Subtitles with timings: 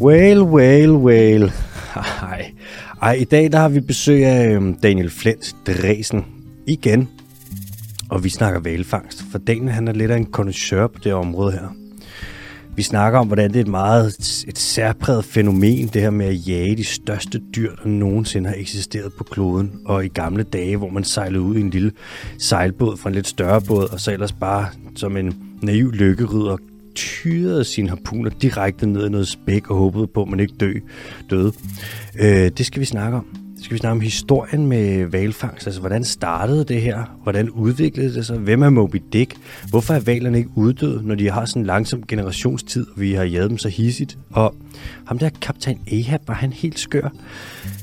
[0.00, 1.52] Whale, whale, whale.
[2.22, 2.52] Ej.
[3.02, 6.24] Ej, i dag der har vi besøg af øhm, Daniel Flens Dresen
[6.66, 7.08] igen.
[8.10, 11.52] Og vi snakker valfangst, for Daniel han er lidt af en connoisseur på det område
[11.52, 11.74] her.
[12.76, 14.06] Vi snakker om, hvordan det er et meget
[14.48, 19.12] et særpræget fænomen, det her med at jage de største dyr, der nogensinde har eksisteret
[19.18, 19.72] på kloden.
[19.84, 21.92] Og i gamle dage, hvor man sejlede ud i en lille
[22.38, 26.56] sejlbåd fra en lidt større båd, og så ellers bare som en naiv lykkeryder
[26.98, 30.72] tyrede sine harpuner direkte ned i noget spæk og håbede på, at man ikke dø,
[31.30, 31.52] døde.
[32.20, 33.26] Øh, det skal vi snakke om.
[33.56, 35.66] Det skal vi snakke om historien med valfangst.
[35.66, 37.18] Altså, hvordan startede det her?
[37.22, 38.38] Hvordan udviklede det sig?
[38.38, 39.36] Hvem er Moby Dick?
[39.70, 43.24] Hvorfor er valerne ikke uddøde, når de har sådan en langsom generationstid, og vi har
[43.24, 44.18] jaget dem så hissigt?
[44.30, 44.54] Og
[45.06, 47.08] ham der kaptajn Ahab, var han helt skør?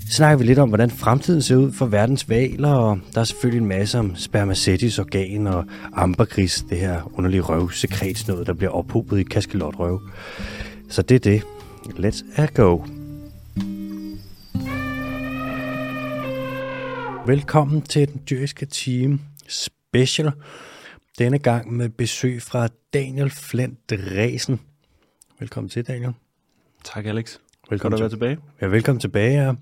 [0.09, 3.61] Snakker vi lidt om, hvordan fremtiden ser ud for verdens valer, og der er selvfølgelig
[3.61, 9.19] en masse om spermacettis organ og ambergris, det her underlige røv, sekretsnød, der bliver ophobet
[9.19, 10.01] i kaskelotrøv.
[10.89, 11.43] Så det er det.
[11.85, 12.83] Let's go.
[17.25, 20.31] Velkommen til den dyriske team special.
[21.19, 24.59] Denne gang med besøg fra Daniel Flint Resen.
[25.39, 26.13] Velkommen til, Daniel.
[26.83, 27.37] Tak, Alex.
[27.69, 28.37] Velkommen Godt at være tilbage.
[28.61, 29.43] Ja, velkommen tilbage.
[29.43, 29.53] Ja.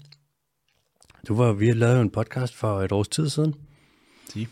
[1.27, 3.55] Du var, vi lavet en podcast for et års tid siden.
[4.29, 4.47] Sige.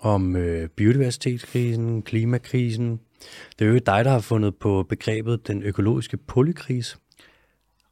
[0.00, 3.00] Om øh, biodiversitetskrisen, klimakrisen.
[3.58, 6.96] Det er jo dig, der har fundet på begrebet den økologiske polykrise.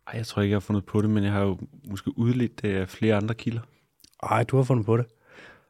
[0.06, 2.62] Ej, jeg tror ikke, jeg har fundet på det, men jeg har jo måske udledt
[2.62, 3.60] det af flere andre kilder.
[4.22, 5.06] Ej, du har fundet på det.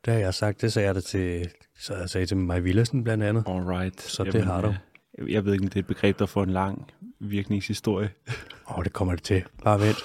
[0.04, 0.60] Det har jeg sagt.
[0.60, 1.48] Det sagde jeg det til,
[1.78, 3.44] så jeg sagde til Maj Villersen blandt andet.
[3.46, 4.00] Alright.
[4.00, 4.74] Så det har du.
[5.18, 8.10] Jeg, jeg ved ikke, om det er et begreb, der får en lang virkningshistorie.
[8.70, 9.44] Åh, oh, det kommer det til.
[9.64, 9.98] Bare vent.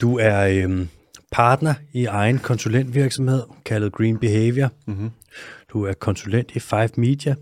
[0.00, 0.88] Du er øhm,
[1.30, 4.72] partner i egen konsulentvirksomhed, kaldet Green Behavior.
[4.86, 5.10] Mm-hmm.
[5.72, 7.34] Du er konsulent i Five Media.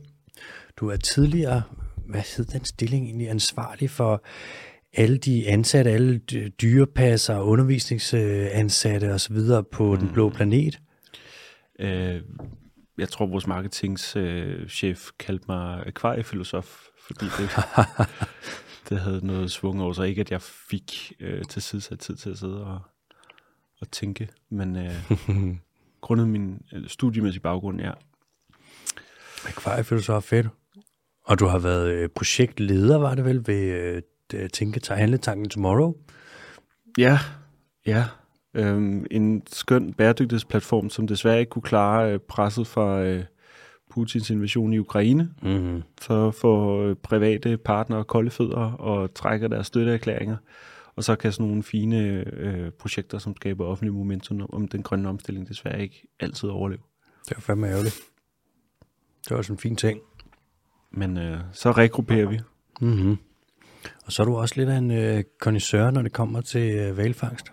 [0.76, 1.62] Du er tidligere,
[2.06, 4.24] hvad hed den stilling egentlig, ansvarlig for
[4.92, 9.36] alle de ansatte, alle dy- dyrepasser, undervisningsansatte osv.
[9.72, 9.98] på mm.
[9.98, 10.78] Den Blå Planet.
[11.80, 12.20] Øh,
[12.98, 16.76] jeg tror, vores marketingschef øh, kaldte mig akvariefilosof,
[17.06, 17.50] fordi det,
[18.88, 20.08] det havde noget svung over sig.
[20.08, 22.78] Ikke, at jeg fik øh, til sidesat tid til at sidde og,
[23.80, 25.10] og tænke, men øh,
[26.00, 27.92] grundet min øh, studiemæssige baggrund, ja.
[29.46, 30.46] Akvariefilosof, fedt.
[31.24, 35.94] Og du har været øh, projektleder, var det vel, ved øh, det- Tænke Handletanken Tomorrow?
[36.98, 37.18] Ja,
[37.86, 38.04] ja.
[38.54, 43.24] Øhm, en skøn bæredygtighedsplatform, som desværre ikke kunne klare øh, presset fra øh,
[43.98, 45.30] Putins invasion i Ukraine.
[45.42, 45.82] Mm-hmm.
[46.00, 50.36] Så får øh, private partnere kolde fødder og trækker deres støtteerklæringer.
[50.96, 55.08] Og så kan sådan nogle fine øh, projekter, som skaber offentlig momentum om den grønne
[55.08, 56.80] omstilling, desværre ikke altid overleve.
[57.28, 58.00] Det var fandme ærgerligt.
[59.28, 60.00] Det var sådan en fin ting.
[60.90, 62.40] Men øh, så regrupperer vi.
[62.80, 63.16] Mm-hmm.
[64.06, 65.24] Og så er du også lidt af en øh,
[65.92, 67.52] når det kommer til øh, valfangst.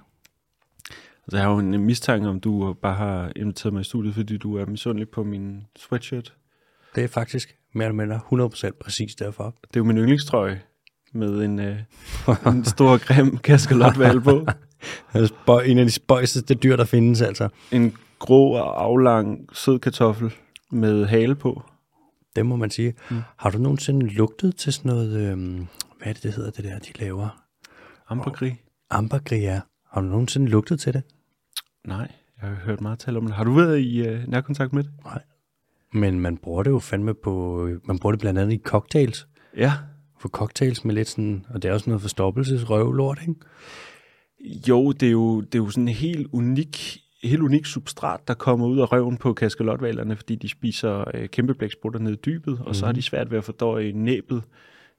[1.25, 4.37] Altså, jeg har jo en mistanke om, du bare har inviteret mig i studiet, fordi
[4.37, 6.33] du er misundelig på min sweatshirt.
[6.95, 7.95] Det er faktisk mere eller
[8.31, 9.55] mindre 100% præcis derfor.
[9.61, 10.61] Det er jo min yndlingstrøje
[11.13, 11.77] med en, øh,
[12.47, 14.45] en stor grim kaskelotvalg på.
[15.65, 17.49] En af de spøjseste dyr, der findes altså.
[17.71, 20.33] En grå og aflang sød kartoffel
[20.71, 21.63] med hale på.
[22.35, 22.93] Det må man sige.
[23.11, 23.21] Mm.
[23.37, 25.37] Har du nogensinde lugtet til sådan noget, øh,
[25.97, 27.43] hvad er det, det hedder, det der, de laver?
[28.09, 28.53] Ambergris?
[28.89, 29.61] Ambergris.
[29.91, 31.03] Har du nogensinde lugtet til det?
[31.87, 33.35] Nej, jeg har hørt meget tale om det.
[33.35, 34.91] Har du været i øh, nærkontakt med det?
[35.93, 39.27] Men man bruger det jo fandme på, man bruger det blandt andet i cocktails.
[39.57, 39.73] Ja.
[40.19, 43.35] For cocktails med lidt sådan, og det er også noget forstoppelsesrøvlort, ikke?
[44.67, 48.33] Jo, det er jo, det er jo sådan en helt unik, helt unik substrat, der
[48.33, 52.67] kommer ud af røven på kaskelotvalerne, fordi de spiser øh, kæmpeblæksprutter ned i dybet, og
[52.67, 52.73] mm.
[52.73, 54.43] så har de svært ved at fordøje næbet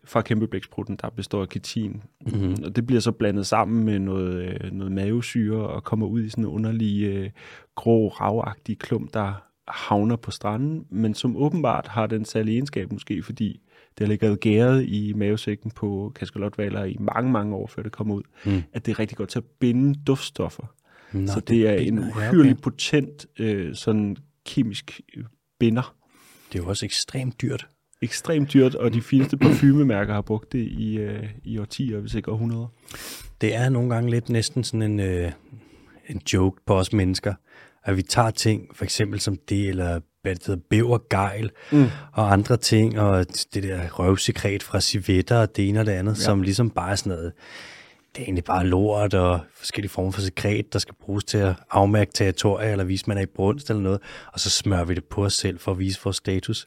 [0.06, 2.02] fra kæmpeblæksprutten, der består af kitin.
[2.26, 2.56] Mm-hmm.
[2.64, 6.28] Og det bliver så blandet sammen med noget, øh, noget mavesyre og kommer ud i
[6.28, 7.30] sådan en underlig øh,
[7.74, 13.22] grå, ravagtig klump, der havner på stranden, men som åbenbart har den særlige egenskab måske,
[13.22, 13.60] fordi
[13.98, 18.14] det har ligget gæret i mavesækken på kaskelotvaler i mange, mange år, før det kommer
[18.14, 18.62] ud, Mm.
[18.72, 20.74] at det er rigtig godt til at binde duftstoffer.
[21.12, 22.62] Nå, så det er en binder, uhyrelig okay.
[22.62, 24.16] potent øh, sådan
[24.46, 25.24] kemisk øh,
[25.58, 25.94] binder.
[26.52, 27.68] Det er jo også ekstremt dyrt.
[28.02, 32.30] Ekstremt dyrt, og de fineste parfumemærker har brugt det i, øh, i årtier, hvis ikke
[32.30, 32.66] århundreder.
[33.40, 35.32] Det er nogle gange lidt næsten sådan en, øh,
[36.08, 37.34] en joke på os mennesker,
[37.84, 41.86] at vi tager ting, for eksempel som det, eller hvad det hedder, bævergejl, Mm.
[42.12, 46.12] og andre ting, og det der røvsekret fra civetter, og det ene og det andet,
[46.12, 46.22] ja.
[46.22, 47.32] Som ligesom bare er sådan noget,
[48.14, 51.54] det er egentlig bare lort og forskellige former for sekret, der skal bruges til at
[51.70, 54.00] afmærke territorier, eller vise, man er i brunst eller noget,
[54.32, 56.66] og så smører vi det på os selv for at vise vores status.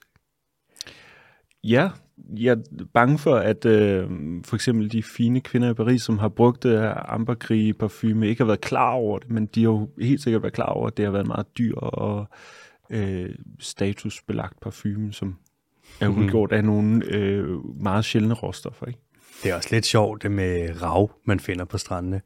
[1.63, 1.89] Ja,
[2.37, 4.07] jeg er bange for, at øh,
[4.45, 8.45] for eksempel de fine kvinder i Paris, som har brugt øh, ambergris parfume, ikke har
[8.47, 11.05] været klar over det, men de har jo helt sikkert været klar over, at det
[11.05, 12.27] har været en meget dyr og
[12.89, 13.29] øh,
[13.59, 15.35] statusbelagt parfume, som
[16.01, 16.17] er Mhm.
[16.23, 17.47] udgjort af nogle øh,
[17.81, 18.85] meget sjældne råstoffer.
[18.85, 18.99] Ikke?
[19.43, 22.21] Det er også lidt sjovt, det med rav, man finder på strandene.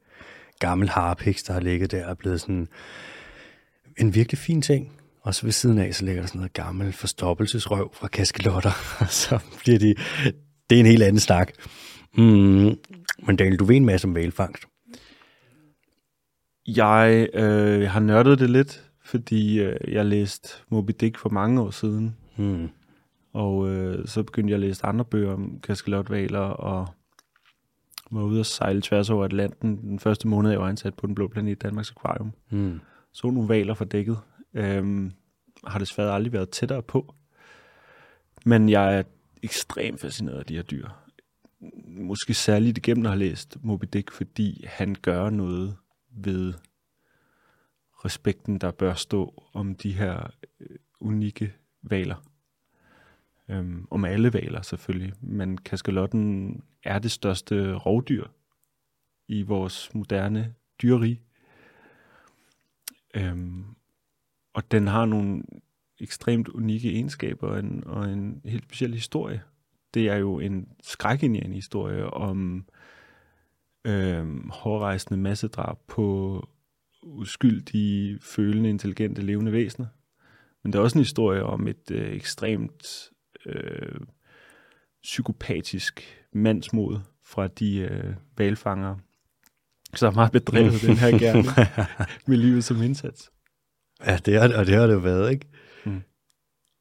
[0.60, 2.68] Gammel harpiks, der har ligget der, er blevet sådan
[3.98, 4.92] en virkelig fin ting.
[5.24, 8.72] Og så ved siden af, så ligger der sådan noget gammel forstoppelsesrøv fra kaskelotter.
[9.02, 9.96] Og så bliver de...
[10.70, 11.52] Det er en helt anden snak.
[12.18, 12.76] Mm.
[13.28, 14.64] Men Daniel, du ved en masse om valfangst.
[16.68, 21.72] Jeg øh, har nørdet det lidt, fordi øh, jeg læste Moby Dick for mange år
[21.72, 22.70] siden, Mm.
[23.34, 26.88] og øh, så begyndte jeg at læse andre bøger om kaskelotvaler, og
[28.12, 31.16] var ude og sejle tværs over Atlanten den første måned, jeg var ansat på Den
[31.16, 32.32] Blå Planet Danmarks Akvarium.
[32.52, 32.80] Mm.
[33.14, 34.18] Så nogle valer fra dækket.
[34.54, 35.12] Øhm,
[35.68, 37.16] har desværre aldrig været tættere på.
[38.46, 39.04] Men jeg er
[39.44, 40.90] ekstremt fascineret af de her dyr.
[41.88, 45.78] Måske særligt igennem at have læst Moby Dick, fordi han gør noget
[46.10, 46.54] ved
[48.06, 50.30] respekten, der bør stå om de her
[50.60, 52.24] øh, unikke valer.
[53.50, 58.28] Øhm, om alle valer selvfølgelig, men kaskalotten er det største rovdyr
[59.28, 61.20] i vores moderne dyreri.
[63.16, 63.66] Øhm,
[64.54, 65.44] og den har nogle
[66.00, 69.42] ekstremt unikke egenskaber og en, og en helt speciel historie.
[69.94, 72.66] Det er jo en skrækindjagende historie om
[73.86, 76.48] øhm, hårdrejsende massedrab på
[77.04, 79.88] uskyldige, følende, intelligente, levende væsener.
[80.64, 83.12] Men det er også en historie om et øh, ekstremt
[83.46, 84.00] øh,
[85.04, 89.00] psykopatisk mandsmod fra de øh, valfangere,
[89.96, 91.76] som har bedrevet den her gerne
[92.28, 93.33] med livet som indsats.
[94.06, 95.46] Ja, det er, og det har det jo været, ikke?
[95.86, 96.02] Mm.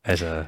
[0.05, 0.45] Altså,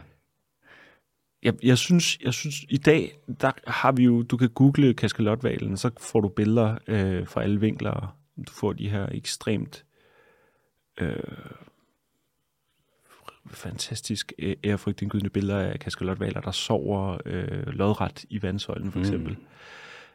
[1.43, 5.77] Jeg, jeg, synes, jeg synes, i dag, der har vi jo, du kan google kaskelotvalen,
[5.77, 8.17] så får du billeder øh, fra alle vinkler.
[8.47, 9.85] Du får de her ekstremt
[11.01, 11.17] øh,
[13.51, 14.33] fantastisk
[14.65, 19.03] ærefrygtindgydende billeder af kaskelotvaler, der sover øh, lodret i vandsøjlen for Mm.
[19.05, 19.33] eksempel.
[19.33, 19.47] Mm.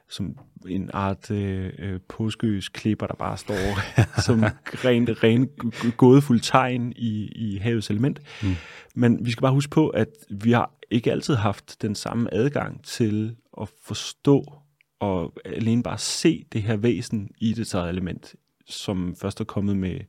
[0.09, 0.37] Som
[0.69, 3.79] en art øh, øh, påskeøs klipper, der bare står
[4.25, 4.43] som
[4.85, 5.49] rent, rent
[5.97, 8.19] gådefuld tegn i, i havets element.
[8.43, 8.55] Mm.
[8.95, 12.83] Men vi skal bare huske på, at vi har ikke altid haft den samme adgang
[12.83, 14.59] til at forstå
[14.99, 18.35] og alene bare se det her væsen i det eget element,
[18.65, 19.99] som først er kommet med,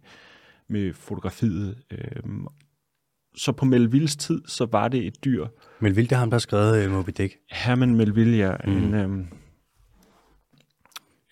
[0.68, 1.76] med fotografiet.
[1.90, 2.46] Øhm,
[3.36, 5.46] så på Melvilles tid, så var det et dyr.
[5.80, 7.36] Melville, det er ham, der har skrevet uh, Moby Dick.
[7.50, 8.72] Herman Melville, ja, mm.
[8.72, 9.26] en, øhm,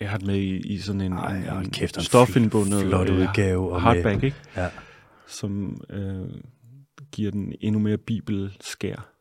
[0.00, 3.16] jeg har det med i, i sådan en, Ej, en, en kæft, stofindbundet flot øh,
[3.16, 3.72] udgave.
[3.72, 4.36] Og hardback, med, ikke?
[4.56, 4.68] Ja.
[5.26, 6.28] som øh,
[7.12, 9.12] giver den endnu mere bibelskær.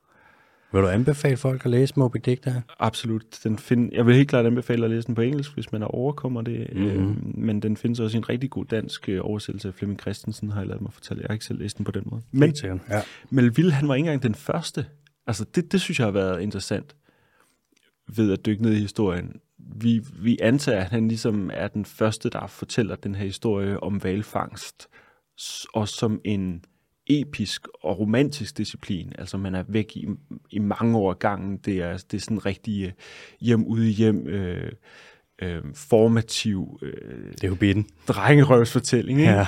[0.72, 2.62] Vil du anbefale folk at læse Moby Dick der?
[2.80, 3.24] Absolut.
[3.44, 6.42] Den find, jeg vil helt klart anbefale at læse den på engelsk, hvis man overkommer
[6.42, 6.68] det.
[6.74, 6.84] Mhm.
[6.84, 7.10] Mm-hmm.
[7.10, 10.52] Øh, men den findes også i en rigtig god dansk øh, oversættelse af Flemming Christensen,
[10.52, 11.22] har jeg lavet mig fortælle.
[11.22, 12.22] Jeg har ikke selv læst den på den måde.
[12.32, 12.54] Men.
[12.64, 13.02] Ja.
[13.30, 14.86] Melville, han var ikke engang den første.
[15.28, 16.96] Altså, det, det synes jeg har været interessant
[18.16, 19.36] ved at dykke ned i historien.
[19.59, 24.04] Vi, vi antager, at han ligesom er den første, der fortæller den her historie om
[24.04, 24.88] valfangst,
[25.74, 26.63] også som en
[27.09, 29.14] episk og romantisk disciplin.
[29.18, 30.06] Altså man er væk i,
[30.52, 31.57] i mange år gangen.
[31.57, 32.92] Det er, det er sådan en rigtig øh,
[33.42, 34.71] hjem ude hjem øh,
[35.42, 37.87] øh, formativ øh, Det er jo bitten.
[38.07, 39.19] drengerøvsfortælling.
[39.19, 39.31] Ikke?
[39.31, 39.45] Ja.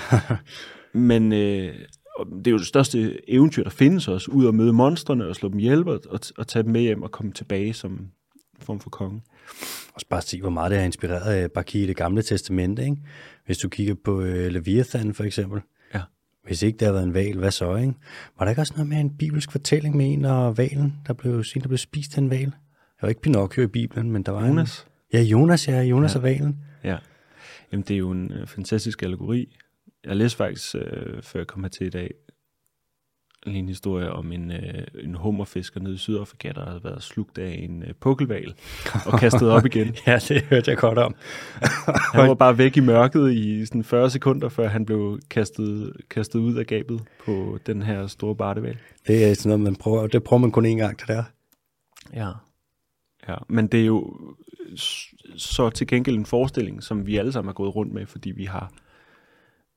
[0.94, 1.76] Men øh,
[2.16, 5.36] og det er jo det største eventyr, der findes også, ud at møde monstrene og
[5.36, 8.08] slå dem ihjel og, og, og tage dem med hjem og komme tilbage som
[8.64, 9.22] form for konge.
[9.94, 12.98] Og bare se, hvor meget det har inspireret af Baki i det gamle testamente, ikke?
[13.46, 15.62] Hvis du kigger på øh, Leviathan for eksempel.
[15.94, 16.02] Ja.
[16.44, 17.94] Hvis ikke der havde været en val, hvad så, ikke?
[18.38, 21.44] Var der ikke også noget med en bibelsk fortælling med en og valen, der blev,
[21.54, 22.46] der blev spist af en val?
[22.46, 24.88] Det var ikke Pinocchio i Bibelen, men der var Jonas?
[25.14, 25.82] En, ja, Jonas, ja.
[25.82, 26.18] Jonas ja.
[26.18, 26.58] Og valen.
[26.84, 26.98] Ja.
[27.72, 29.58] Jamen, det er jo en øh, fantastisk allegori.
[30.06, 32.12] Jeg læste faktisk, øh, før jeg kom hertil i dag,
[33.48, 37.60] en historie om en, øh, en hummerfisker nede i Sydafrika, der havde været slugt af
[37.64, 38.54] en øh, pukkelval
[39.06, 39.96] og kastet op igen.
[40.08, 41.16] Ja, det hørte jeg godt om.
[42.14, 46.40] Han var bare væk i mørket i sådan 40 sekunder, før han blev kastet, kastet
[46.40, 48.78] ud af gabet på den her store barteval.
[49.08, 51.24] Det er sådan noget, man prøver, det prøver man kun én gang, det der.
[52.14, 52.30] Ja.
[53.28, 54.18] Ja, men det er jo
[55.38, 58.46] så til gengæld en forestilling, som vi alle sammen har gået rundt med, fordi vi
[58.46, 58.72] har,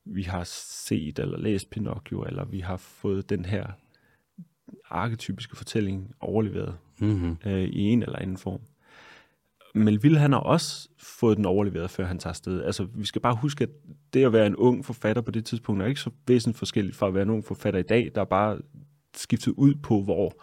[0.05, 3.65] vi har set eller læst Pinocchio, eller vi har fået den her
[4.89, 7.37] arketypiske fortælling overleveret Mm-hmm.
[7.45, 8.59] øh, i en eller anden form.
[9.75, 12.63] Melville, han har også fået den overleveret, før han tager afsted.
[12.63, 13.69] Altså, vi skal bare huske, at
[14.13, 17.07] det at være en ung forfatter på det tidspunkt, er ikke så væsentligt forskelligt fra
[17.07, 18.59] at være en ung forfatter i dag, der er bare
[19.15, 20.33] skiftet ud på, hvor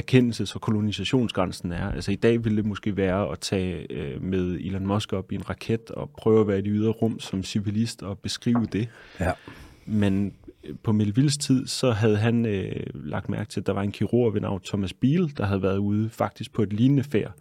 [0.00, 1.92] erkendelses- og kolonisationsgrænsen er.
[1.92, 5.34] Altså i dag ville det måske være at tage øh, med Elon Musk op i
[5.34, 8.88] en raket og prøve at være i det ydre rum som civilist og beskrive det.
[9.20, 9.32] Ja.
[9.86, 10.34] Men
[10.64, 13.92] øh, på Melvilles tid, så havde han øh, lagt mærke til, at der var en
[13.92, 17.32] kirurg ved navn Thomas Biel, der havde været ude faktisk på et lignende færd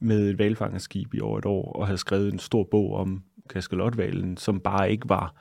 [0.00, 4.36] med et valfangerskib i over et år, og havde skrevet en stor bog om kaskelotvalen,
[4.36, 5.34] som bare ikke var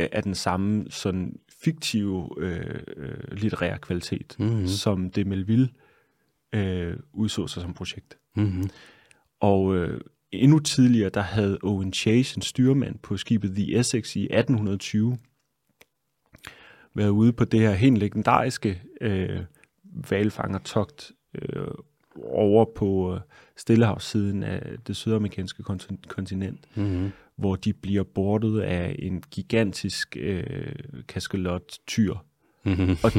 [0.00, 4.66] øh, af den samme sådan fiktive øh, øh, litterære kvalitet, mm-hmm.
[4.66, 5.68] som det Melville
[6.52, 8.18] øh, udså sig som projekt.
[8.36, 8.70] Mm-hmm.
[9.40, 10.00] Og øh,
[10.32, 15.18] endnu tidligere, der havde Owen Chase, en styrmand på skibet The Essex i 1820,
[16.94, 19.40] været ude på det her helt legendariske øh,
[19.84, 21.66] valfangertogt øh,
[22.24, 23.20] over på øh,
[23.56, 27.10] Stillehavssiden af det sydamerikanske kontin- kontinent, Mm-hmm.
[27.40, 30.72] Hvor de bliver bortet af en gigantisk øh,
[31.08, 32.14] kaskelot-tyr.
[32.64, 32.96] Mm-hmm.
[33.04, 33.12] Og,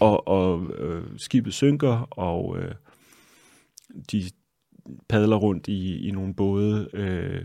[0.00, 2.74] og, og øh, skibet synker, og øh,
[4.12, 4.22] de
[5.08, 7.44] padler rundt i, i nogle både øh,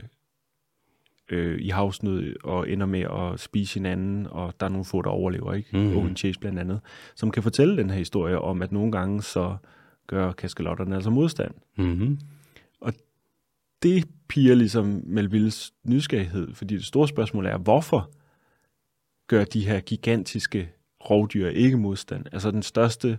[1.30, 5.10] øh, i havsnød og ender med at spise hinanden, og der er nogle få, der
[5.10, 5.78] overlever, ikke?
[5.78, 5.88] Mhm.
[5.88, 5.98] Mm.
[5.98, 6.80] Owen Chase blandt andet,
[7.16, 9.58] som kan fortælle den her historie om, at nogle gange så
[10.08, 11.52] gør kaskelotterne altså modstand.
[11.78, 12.20] Mm-hmm.
[13.84, 18.12] Det piger ligesom Melvilles nysgerrighed, fordi det store spørgsmål er, hvorfor
[19.28, 20.70] gør de her gigantiske
[21.10, 22.26] rovdyr ikke modstand?
[22.32, 23.18] Altså den største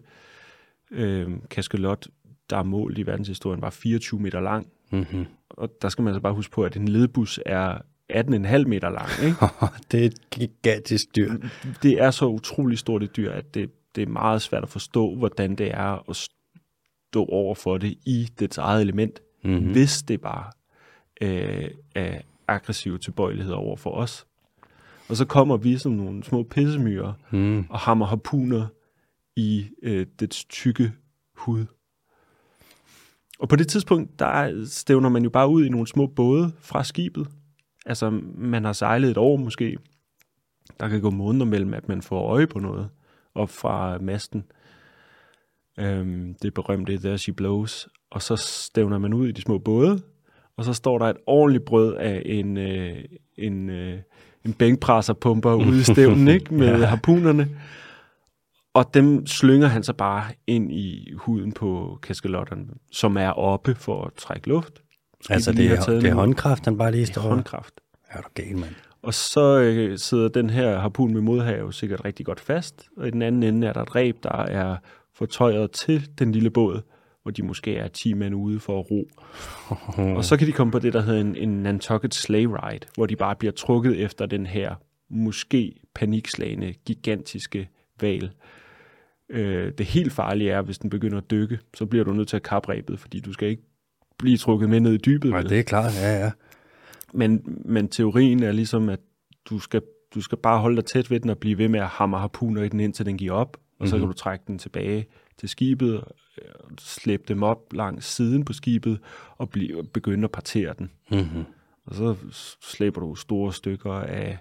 [0.91, 2.07] øh, kaskelot,
[2.51, 4.67] der er målt i verdenshistorien, var 24 meter lang.
[4.91, 5.27] Mm-hmm.
[5.51, 7.79] Og der skal man altså bare huske på, at en ledbus er
[8.13, 9.09] 18,5 meter lang.
[9.25, 9.37] Ikke?
[9.93, 11.33] det er et gigantisk dyr.
[11.83, 15.15] Det er så utrolig stort et dyr, at det, det er meget svært at forstå,
[15.17, 19.21] hvordan det er at stå over for det i dets eget element.
[19.45, 19.73] Mm-hmm.
[19.73, 20.51] hvis det bare
[21.21, 24.27] øh, er aggressive tilbøjeligheder over for os.
[25.09, 27.65] Og så kommer vi som nogle små pissemyrer Mm.
[27.71, 28.67] og hammer harpuner
[29.37, 30.93] i øh, dets tykke
[31.35, 31.67] hud.
[33.39, 36.85] Og på det tidspunkt, der stævner man jo bare ud i nogle små både fra
[36.85, 37.29] skibet.
[37.87, 39.79] Altså, man har sejlet et år måske.
[40.81, 42.91] Der kan gå måneder mellem, at man får øje på noget
[43.35, 44.45] op fra masten.
[45.79, 47.89] Øhm, det berømte There She Blows.
[48.11, 50.01] Og så stævner man ud i de små både,
[50.57, 53.05] og så står der et ordentligt brød af en, øh,
[53.37, 53.99] en, øh,
[54.45, 56.55] en bænkpresserpumper ude i stævnen, ikke?
[56.55, 56.85] Med ja.
[56.87, 57.49] harpunerne.
[58.75, 64.05] Og dem slynger han så bare ind i huden på kaskelotterne, som er oppe for
[64.05, 64.83] at trække luft.
[65.31, 67.23] Altså, de det er, det er håndkraft, han bare lige Det er står.
[67.23, 67.75] håndkraft.
[68.11, 68.75] Er du gal, mand?
[69.03, 73.11] Og så øh, sidder den her harpun med modhave sikkert rigtig godt fast, og i
[73.11, 74.77] den anden ende er der et reb, der er
[75.15, 76.81] fortøjet til den lille båd,
[77.23, 79.09] hvor de måske er 10 mænd ude for at ro.
[80.17, 83.07] Og så kan de komme på det, der hedder en, en Nantucket Sleigh Ride, hvor
[83.07, 84.75] de bare bliver trukket efter den her
[85.11, 87.69] måske panikslagende, gigantiske
[88.01, 88.31] val.
[89.29, 92.37] Øh, det helt farlige er, hvis den begynder at dykke, så bliver du nødt til
[92.37, 93.63] at kappe rebet, fordi du skal ikke
[94.19, 95.31] blive trukket med ned i dybet.
[95.31, 96.31] Nej, det er klart, ja, ja.
[97.13, 99.01] Men, men teorien er ligesom, at
[99.51, 99.83] du skal,
[100.15, 102.63] du skal bare holde dig tæt ved den og blive ved med at hamre harpuner
[102.63, 103.57] i den, indtil den giver op.
[103.79, 105.07] Og så kan du trække den tilbage
[105.41, 106.05] til skibet,
[106.43, 106.45] øh,
[106.79, 109.01] slæbe dem op langs siden på skibet
[109.37, 110.91] og blive, begynde at partere den.
[111.11, 111.45] Mm-hmm.
[111.87, 112.17] Og så
[112.63, 114.39] slæber du store stykker af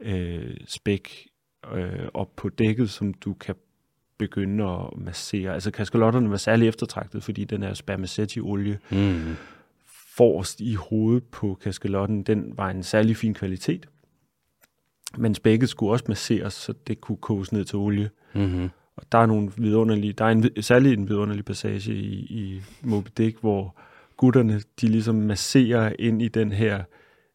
[0.00, 1.28] øh, spæk
[1.74, 3.54] øh, op på dækket, som du kan
[4.18, 5.54] begynde at massere.
[5.54, 9.36] Altså kaskelotterne var særlig eftertragtet, fordi den er spermaceti-olie Mm-hmm.
[10.16, 13.88] forrest i hovedet på kaskelotten, den var en særlig fin kvalitet.
[15.16, 18.10] Men spækket skulle også masseres, så det kunne koges ned til olie.
[18.34, 18.70] Mm-hmm.
[18.96, 23.08] Og der er nogle vidunderlige, der er en, særlig en vidunderlig passage i, i Moby
[23.16, 23.76] Dick, hvor
[24.16, 26.84] gutterne, de ligesom masserer ind i den her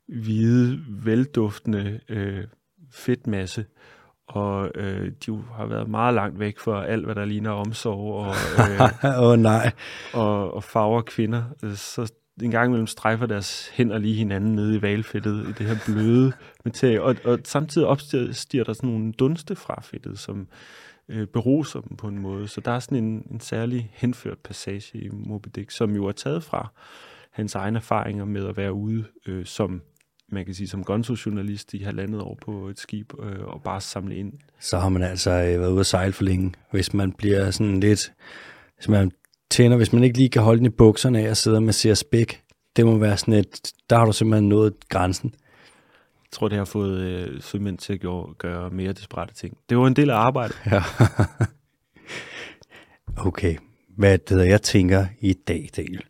[0.08, 2.44] hvide, velduftende øh,
[2.92, 3.66] fedtmasse,
[4.28, 8.36] og øh, de har været meget langt væk fra alt, hvad der ligner omsorg og,
[9.10, 9.72] øh, oh, nej.
[10.14, 11.44] og, og farver kvinder.
[11.76, 12.12] Så
[12.44, 16.34] en gang imellem strejfer deres hænder lige hinanden nede i valfedtet, i det her bløde
[16.66, 17.04] materie.
[17.04, 20.48] Og, og samtidig opstiger der sådan nogle dunste fra fedtet, som
[21.10, 22.48] øh, beruser dem på en måde.
[22.48, 26.12] Så der er sådan en, en særlig henført passage i Moby Dick, som jo er
[26.12, 26.72] taget fra
[27.32, 29.82] hans egne erfaringer med at være ude øh, som
[30.32, 34.16] man kan sige, som gonzo-journalist i halvandet år på et skib øh, og bare samle
[34.16, 34.34] ind.
[34.60, 36.54] Så har man altså øh, været ude at sejle for længe.
[36.72, 38.14] Hvis man bliver sådan lidt...
[38.76, 39.12] Hvis man
[39.52, 41.94] tænder, hvis man ikke lige kan holde den i bukserne af og sidde med ser
[41.94, 42.42] spæk,
[42.76, 43.74] det må være sådan et...
[43.90, 45.34] Der har du simpelthen nået grænsen.
[46.32, 49.58] Jeg tror, det har fået øh, sømænd til at gøre, gøre mere desperate ting.
[49.70, 50.62] Det var en del af arbejdet.
[50.72, 50.84] Ja.
[53.18, 53.58] okay.
[53.98, 56.04] Hvad det hedder, jeg tænker i dag, Daniel.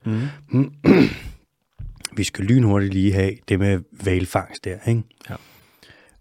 [0.49, 0.71] Mm.
[2.17, 5.03] Vi skal lynhurtigt lige have det med valfangst der, ikke?
[5.29, 5.35] Ja.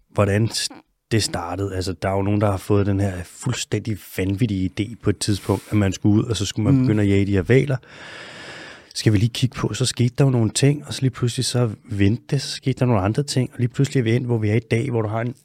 [0.09, 0.49] Hvordan
[1.11, 1.75] det startede.
[1.75, 5.17] Altså, der er jo nogen, der har fået den her fuldstændig vanvittige idé på et
[5.17, 6.81] tidspunkt, at man skulle ud, og så skulle man mm.
[6.81, 7.77] begynde at jage de her valer.
[8.99, 11.45] Skal vi lige kigge på, så skete der jo nogle ting, og så lige pludselig
[11.45, 14.25] så vendte det, så skete der nogle andre ting, og lige pludselig er vi ind,
[14.25, 15.35] hvor vi er i dag, hvor du har en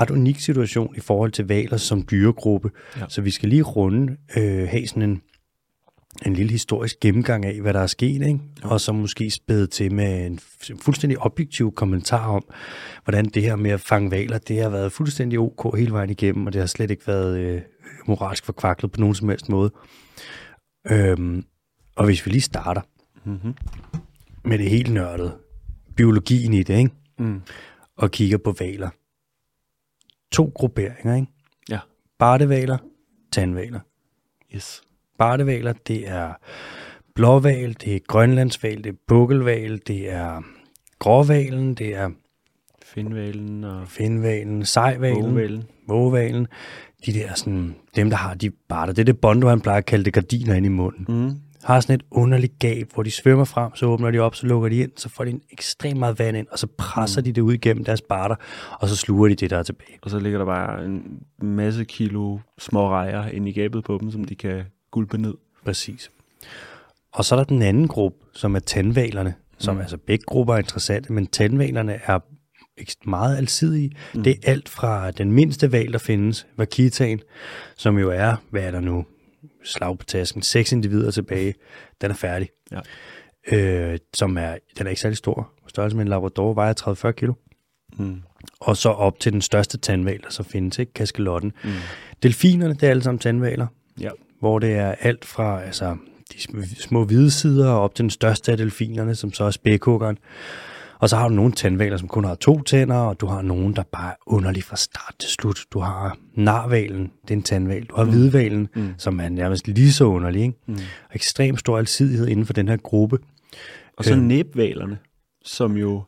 [0.00, 2.70] ret unik situation i forhold til valer som dyregruppe.
[2.96, 3.04] Ja.
[3.08, 5.22] Så vi skal lige runde, øh, have sådan en,
[6.26, 8.38] en lille historisk gennemgang af, hvad der er sket, ikke?
[8.62, 8.68] Ja.
[8.68, 10.38] og så måske spæde til med en
[10.80, 12.44] fuldstændig objektiv kommentar om,
[13.04, 16.46] hvordan det her med at fange valer, det har været fuldstændig ok hele vejen igennem,
[16.46, 17.60] og det har slet ikke været øh,
[18.06, 19.72] moralsk forkvaklet på nogen som helst måde.
[20.90, 21.44] Øhm,
[21.96, 22.80] og hvis vi lige starter
[23.24, 23.54] mm-hmm.
[24.44, 25.36] med det helt nørdede,
[25.96, 26.90] biologien i det, ikke?
[27.18, 27.40] Mm.
[27.96, 28.90] og kigger på valer.
[30.32, 31.32] To grupperinger, ikke?
[31.70, 31.78] Ja.
[32.18, 32.78] Bartevaler,
[33.32, 33.80] tandvaler.
[34.54, 34.82] Yes.
[35.18, 36.32] Bartevaler, det er
[37.14, 40.42] blåval, det er grønlandsval, det er bukkelval, det er
[40.98, 42.10] gråvalen, det er
[42.84, 45.64] Finvalen og finvalen, sejvalen, vågevalen.
[45.88, 46.46] vågevalen.
[47.06, 49.86] De der sådan, dem der har de barter, det er det bondo, han plejer at
[49.86, 51.06] kalde det gardiner ind i munden.
[51.08, 51.36] Mm.
[51.64, 54.68] Har sådan et underligt gab, hvor de svømmer frem, så åbner de op, så lukker
[54.68, 57.24] de ind, så får de en ekstremt meget vand ind, og så presser mm.
[57.24, 58.36] de det ud igennem deres barter,
[58.80, 59.98] og så sluger de det, der er tilbage.
[60.02, 64.10] Og så ligger der bare en masse kilo små rejer ind i gabet på dem,
[64.10, 65.34] som de kan gulpe ned.
[65.64, 66.10] Præcis.
[67.12, 69.80] Og så er der den anden gruppe, som er tandvalerne, som Mm.
[69.80, 72.18] altså begge grupper er interessante, men tandvalerne er
[73.06, 73.90] meget alsidige.
[74.14, 74.22] Mm.
[74.22, 77.20] Det er alt fra den mindste val, der findes, Vakitaen,
[77.76, 79.04] som jo er, hvad er der nu,
[79.64, 81.54] slag på tasken, seks individer tilbage,
[82.00, 82.48] den er færdig.
[82.72, 82.80] Ja.
[83.56, 85.50] Øh, som er, den er ikke særlig stor.
[85.68, 87.32] Størrelse med en labrador vejer 30-40 kilo.
[87.98, 88.22] Mm.
[88.60, 90.92] Og så op til den største tandval, der så findes, ikke?
[90.92, 91.52] kaskelotten.
[91.64, 91.70] Mm.
[92.22, 93.66] Delfinerne, det er alle sammen tandvaler
[94.00, 94.10] Ja.
[94.40, 95.96] hvor det er alt fra altså,
[96.32, 100.18] de sm- små hvide sider op til den største af delfinerne, som så er spækhuggeren.
[101.02, 103.76] Og så har du nogle tandvaler, som kun har to tænder, og du har nogen,
[103.76, 105.64] der bare er underlig fra start til slut.
[105.72, 107.84] Du har narvalen, det er en tandval.
[107.84, 108.10] Du har mm.
[108.10, 108.94] hvidvalen, mm.
[108.98, 110.42] som er nærmest lige så underlig.
[110.42, 110.54] Ikke?
[110.66, 110.74] Mm.
[110.74, 113.18] Og ekstremt stor alsidighed inden for den her gruppe.
[113.96, 114.98] Og så næbvalerne,
[115.44, 116.02] som jo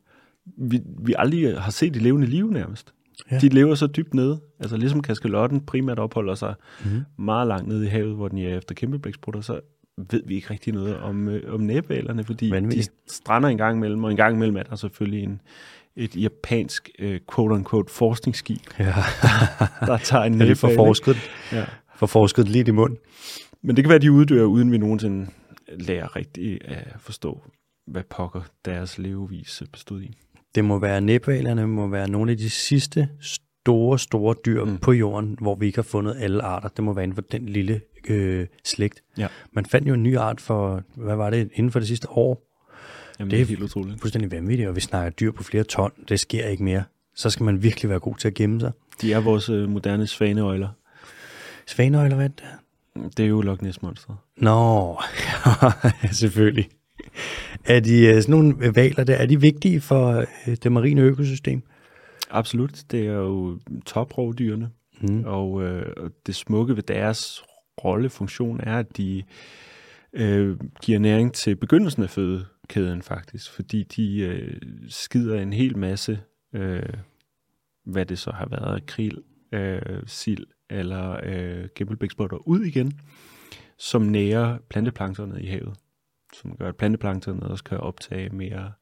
[0.59, 2.95] vi, vi aldrig har set i levende liv nærmest.
[3.31, 3.35] Ja.
[3.35, 3.41] Ja.
[3.41, 4.41] De lever så dybt nede.
[4.61, 6.55] Altså ligesom kaskelotten primært opholder sig
[6.85, 7.25] mm.
[7.25, 9.61] meget langt nede i havet, hvor den er efter kæmpeblæksprutter, så
[10.11, 12.93] ved vi ikke rigtig noget om, øh, om næbvalerne, fordi Vanvittigt.
[13.09, 15.41] de strander en gang imellem, og en gang imellem er der selvfølgelig en,
[15.97, 18.95] et japansk øh, quote-unquote forskningsskib, Ja,
[19.87, 21.17] der tager en det er for forsket?
[21.53, 21.65] Ja.
[21.97, 22.99] for forsket lidt i munden.
[23.63, 25.27] Men det kan være, at de uddør, uden vi nogensinde
[25.79, 27.43] lærer rigtigt at forstå,
[27.87, 30.17] hvad pokker deres levevis bestod i.
[30.55, 33.09] Det må være næbvalerne, må være nogle af de sidste
[33.65, 34.79] store, store dyr mm.
[34.79, 36.69] på jorden, hvor vi ikke har fundet alle arter.
[36.69, 39.03] Det må være inden for den lille øh, slægt.
[39.19, 39.27] Ja.
[39.53, 42.43] Man fandt jo en ny art for, hvad var det, inden for det sidste år.
[43.19, 44.01] Jamen, Det er helt utroligt.
[44.01, 45.93] Fuldstændig vanvittigt, og vi snakker dyr på flere ton.
[46.09, 46.85] Det sker ikke mere.
[47.15, 48.73] Så skal man virkelig være god til at gemme sig.
[49.01, 50.69] De er vores øh, moderne svaneøjler.
[51.67, 53.17] Svaneøjler, hvad er det?
[53.17, 54.15] Det er jo Loch Ness Monster.
[54.37, 54.99] Nå,
[56.23, 56.69] selvfølgelig.
[57.65, 61.63] Er de øh, sådan nogle valer der, er de vigtige for øh, det marine økosystem?
[62.35, 62.85] Absolut.
[62.91, 64.71] Det er jo toprovdyrene.
[65.01, 65.25] Mm.
[65.25, 67.45] Og øh, det smukke ved deres
[67.85, 69.23] rollefunktion er, at de
[70.13, 73.51] øh, giver næring til begyndelsen af fødekæden faktisk.
[73.51, 76.21] Fordi de øh, skider en hel masse,
[76.53, 76.93] øh,
[77.85, 83.01] hvad det så har været, krill, øh, sild eller øh, gæmbelbækspotter ud igen,
[83.79, 85.77] som nærer planteplanktonet i havet.
[86.33, 88.73] Som gør, at planteplanktonet også kan optage mere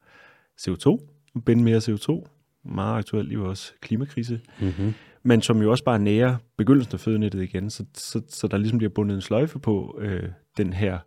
[0.60, 0.98] CO2,
[1.46, 2.28] binde mere CO2,
[2.64, 4.94] meget aktuelt i vores klimakrise, Mm-hmm.
[5.22, 8.78] men som jo også bare nærer begyndelsen af fødenettet igen, så, så, så der ligesom
[8.78, 10.98] bliver bundet en sløjfe på øh, den her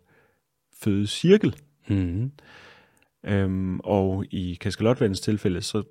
[0.82, 1.56] fødecirkel.
[1.88, 2.30] Mm-hmm.
[3.26, 5.82] Øhm, og i kaskelotvandens tilfælde, så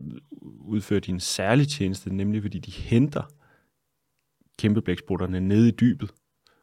[0.59, 3.23] udfører de en særlig tjeneste, nemlig fordi de henter
[4.59, 6.11] kæmpeblæksprutterne nede i dybet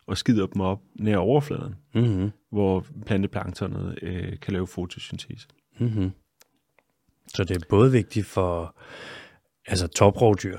[0.06, 2.30] og skider dem op nær overfladen, Mm-hmm.
[2.50, 5.48] hvor planteplanktonet øh, kan lave fotosyntese.
[5.78, 6.10] Mm-hmm.
[7.28, 8.76] Så det er både vigtigt for
[9.66, 10.58] altså toprovdyr.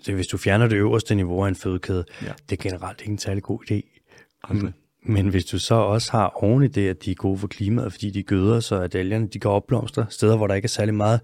[0.00, 2.32] Så hvis du fjerner det øverste niveau af en fødekæde, Ja.
[2.50, 4.00] det er generelt ikke en særlig god idé.
[4.44, 4.72] Aldrig.
[5.06, 7.92] Men hvis du så også har oven i det, at de er gode for klimaet,
[7.92, 10.94] fordi de gøder, så at algerne de kan opblomstre steder, hvor der ikke er særlig
[10.94, 11.20] meget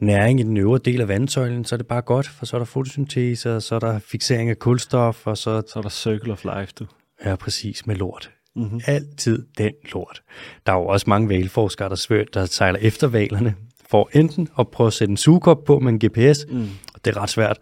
[0.00, 2.58] næring i den øvre del af vandsøjlen, så er det bare godt, for så er
[2.58, 6.32] der fotosyntese, og så er der fixering af kulstof, og så Så er der Circle
[6.32, 6.86] of Life, du.
[7.18, 8.30] er præcis med lort.
[8.56, 8.80] Mm-hmm.
[8.86, 10.22] Altid den lort.
[10.66, 13.54] Der er jo også mange valforskere, der, svør, der sejler efter valerne,
[13.90, 16.68] for enten at prøve at sætte en sugekop på med en GPS, mm.
[16.94, 17.58] og det er ret svært,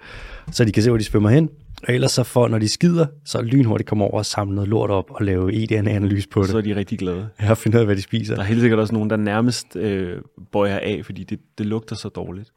[0.51, 1.49] så de kan se, hvor de svømmer hen,
[1.89, 4.91] og ellers så for, når de skider, så lynhurtigt kommer over og samle noget lort
[4.91, 6.51] op og lave eDNA-analyse på det.
[6.51, 7.29] Så er de rigtig glade.
[7.39, 8.35] Jeg har fundet ud af, hvad de spiser.
[8.35, 11.97] Der er helt sikkert også nogen, der nærmest øh, bøjer af, fordi det, det lugter
[11.97, 12.51] så dårligt.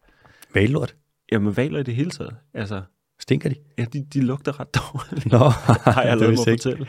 [0.54, 0.96] Vallort.
[1.32, 2.36] Jamen, valer i det hele taget.
[2.54, 2.82] Altså,
[3.20, 3.56] Stinker de?
[3.78, 5.32] Ja, de, de lugter ret dårligt.
[5.32, 5.38] Nå,
[5.94, 6.88] har jeg lavet mig fortælle.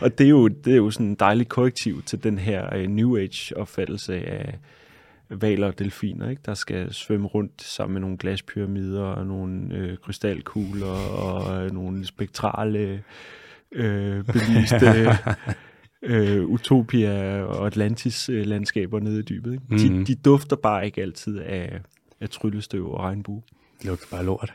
[0.00, 2.90] Og det er, jo, det er jo sådan en dejlig korrektiv til den her uh,
[2.90, 4.58] New Age-opfattelse af
[5.30, 6.42] valer og delfiner, ikke?
[6.46, 12.06] der skal svømme rundt sammen med nogle glaspyramider og nogle øh, krystalkugler og øh, nogle
[12.06, 13.02] spektrale
[13.72, 15.18] øh, belyste
[16.02, 19.52] øh, Utopia og Atlantis-landskaber nede i dybet.
[19.52, 19.64] Ikke?
[19.68, 20.04] Mhm.
[20.04, 21.80] De, de dufter bare ikke altid af,
[22.20, 23.42] af tryllestøv og regnbue,
[23.78, 24.54] Det lugter bare lort.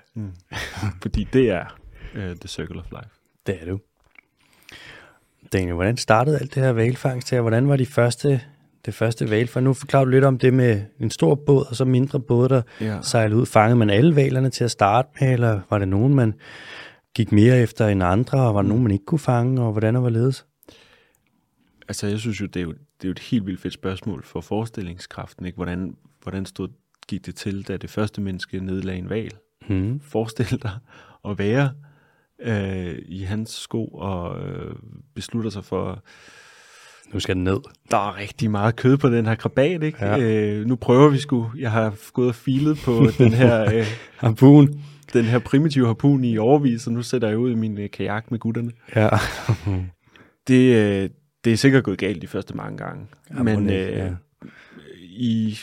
[1.01, 1.79] fordi det er
[2.13, 3.19] øh, The Circle of Life.
[3.47, 3.79] Det er du.
[5.53, 7.41] Daniel, hvordan startede alt det her valfangst her?
[7.41, 8.41] Hvordan var de første,
[8.86, 9.63] det første valfangst?
[9.63, 12.62] Nu forklarer du lidt om det med en stor båd og så mindre både, der
[12.82, 13.02] Ja.
[13.02, 13.46] sejlede ud.
[13.46, 16.34] Fangede man alle valerne til at starte med, eller var det nogen, man
[17.15, 19.96] gik mere efter end andre, og var der nogen, man ikke kunne fange, og hvordan
[19.96, 20.46] og hvorledes?
[21.88, 24.24] Altså, jeg synes jo, det er jo, det er jo et helt vildt fedt spørgsmål
[24.24, 25.46] for forestillingskraften.
[25.46, 25.56] Ikke?
[25.56, 26.67] Hvordan, hvordan stod,
[27.08, 29.32] gik det til, da det første menneske nedlagde en val?
[29.67, 30.00] Hmm.
[30.00, 30.72] Forestil dig
[31.26, 31.72] at være
[32.41, 34.76] øh, i hans sko og øh,
[35.15, 36.04] beslutter sig for,
[37.13, 37.60] Nu skal den ned.
[37.91, 40.06] der er rigtig meget kød på den her krabat, ikke?
[40.06, 40.19] Ja.
[40.19, 41.52] Øh, nu prøver vi sgu.
[41.60, 43.86] Jeg har gået og filet på den her, øh,
[44.17, 44.82] Harpun.
[45.13, 48.32] den her primitive harpun i overvis, og nu sætter jeg ud i min øh, kajak
[48.32, 48.71] med gutterne.
[48.95, 49.10] Ja.
[50.47, 51.10] Det, øh,
[51.43, 53.06] det er sikkert gået galt de første mange gange.
[53.38, 54.10] Ja, Men øh, ja.
[55.02, 55.58] i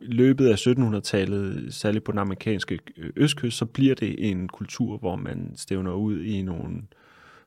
[0.00, 5.16] løbet af 1700-tallet, særligt på den amerikanske øh, østkyst, så bliver det en kultur, hvor
[5.16, 6.74] man stævner ud i nogle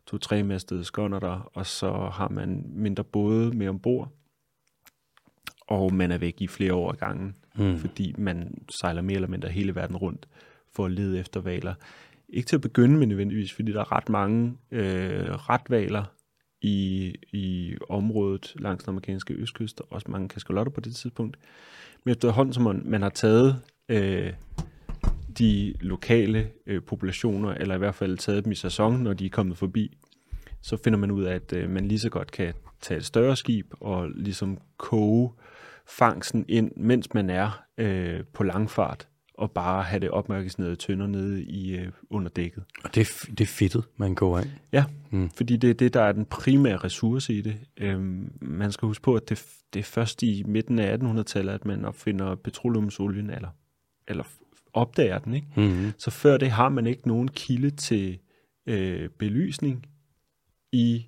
[0.07, 4.11] to-tre mastede skånderter, og så har man mindre både med ombord,
[5.67, 7.77] og man er væk i flere år ad gangen, Mm.
[7.77, 10.27] fordi man sejler mere eller mindre hele verden rundt
[10.75, 11.73] for at lede efter valer.
[12.29, 16.03] Ikke til at begynde med nødvendigvis, fordi der er ret mange øh, retvaler
[16.61, 21.37] i, i området langs den amerikanske østkyst, og også mange kaskalotter på det tidspunkt.
[22.03, 24.33] Men efterhånden, som man, man har taget øh,
[25.39, 29.29] de lokale øh, populationer, eller i hvert fald taget dem i sæson, når de er
[29.29, 29.97] kommet forbi,
[30.61, 33.35] så finder man ud af, at øh, man lige så godt kan tage et større
[33.35, 35.31] skib og ligesom koge
[35.87, 41.43] fangsten ind, mens man er øh, på langfart, og bare have det opmærksomhed tønder nede
[41.43, 42.63] i øh, under dækket.
[42.83, 44.45] Og det, det er fedtet, man går af.
[44.71, 45.29] Ja, mm.
[45.29, 47.55] fordi det er det, der er den primære ressource i det.
[47.77, 51.65] Øhm, man skal huske på, at det, det er først i midten af 1800-tallet, at
[51.65, 53.49] man opfinder petroleumsolien, eller,
[54.07, 54.23] eller
[54.75, 55.33] opdager den.
[55.33, 55.47] Ikke?
[55.55, 55.91] Mm.
[55.97, 58.19] Så før det har man ikke nogen kilde til
[58.67, 59.85] øh, belysning
[60.71, 61.05] i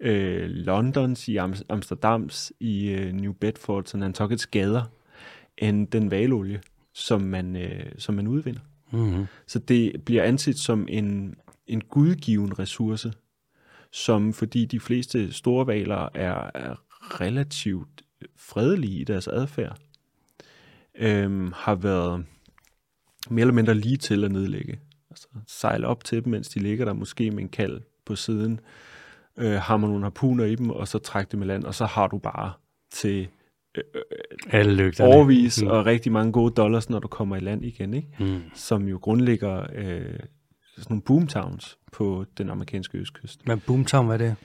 [0.00, 4.82] øh, Londons, i Am- Amsterdams, i øh, New Bedfords og Nantuckets gader,
[5.58, 6.60] end den valolie,
[6.94, 8.60] som man, øh, som man udvinder.
[8.92, 9.26] Mm.
[9.46, 11.34] Så det bliver anset som en,
[11.66, 13.12] en gudgiven ressource,
[13.92, 16.84] som fordi de fleste store valer er, er
[17.20, 18.02] relativt
[18.36, 19.78] fredelige i deres adfærd,
[20.94, 22.24] øhm, har været
[23.30, 24.80] mere eller mindre lige til at nedlægge.
[25.10, 28.60] Altså sejle op til dem, mens de ligger der, måske med en kald på siden,
[29.38, 32.06] øh, hammer nogle harpuner i dem, og så trække dem i land, og så har
[32.06, 32.52] du bare
[32.92, 33.28] til
[34.50, 35.14] Alle lygterne.
[35.14, 35.68] overvis Mm.
[35.68, 38.08] og rigtig mange gode dollars, når du kommer i land igen, ikke?
[38.20, 38.40] Mm.
[38.54, 40.18] som jo grundlægger øh,
[40.82, 43.46] sådan nogle boomtowns på den amerikanske østkyst.
[43.46, 44.36] Men Boomtown, hvad er det?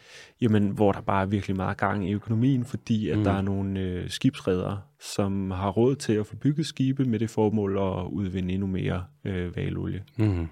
[0.42, 3.24] Jamen, hvor der bare er virkelig meget gang i økonomien, fordi at Mm.
[3.24, 7.30] der er nogle øh, skibsredere, som har råd til at få bygget skibe med det
[7.30, 10.04] formål at udvinde endnu mere øh, valolie.
[10.18, 10.48] Mm.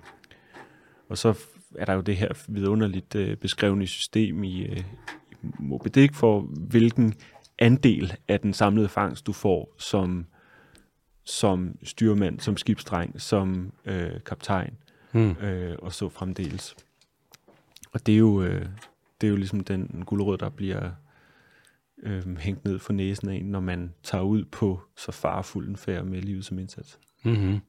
[1.10, 1.38] Og så
[1.76, 4.78] er der jo det her vidunderligt øh, beskrevne system i, øh,
[5.32, 7.13] i Moby Dick for, hvilken
[7.60, 10.26] andel af den samlede fangst, du får som,
[11.26, 14.74] som styrmand, som skibsdreng, som øh, kaptajn
[15.13, 15.32] Mm.
[15.32, 16.76] øh, og så fremdeles.
[17.91, 18.65] Og det er jo, øh,
[19.21, 20.91] det er jo ligesom den gulerod, der bliver
[22.04, 25.78] øh, hængt ned for næsen af en, når man tager ud på så farfuld en
[25.78, 26.99] færd med livet som indsats.
[27.26, 27.60] Mm-hmm.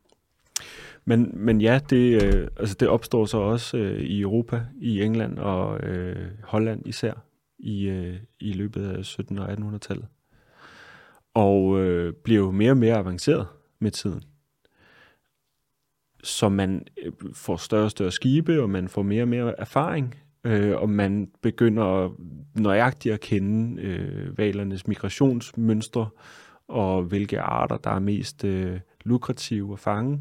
[1.05, 5.39] Men, men ja, det, øh, altså det opstår så også øh, i Europa, i England
[5.39, 7.13] og øh, Holland især,
[7.59, 10.07] i, øh, i løbet af 1700- og 1800-tallet.
[11.35, 13.47] Og øh, bliver jo mere og mere avanceret
[13.79, 14.23] med tiden.
[16.25, 20.15] Så man øh, får større og større skibe, og man får mere og mere erfaring,
[20.45, 22.17] øh, og man begynder
[22.55, 26.09] nøjagtigt at kende øh, valernes migrationsmønstre,
[26.69, 30.21] og hvilke arter, der er mest øh, lukrative at fange.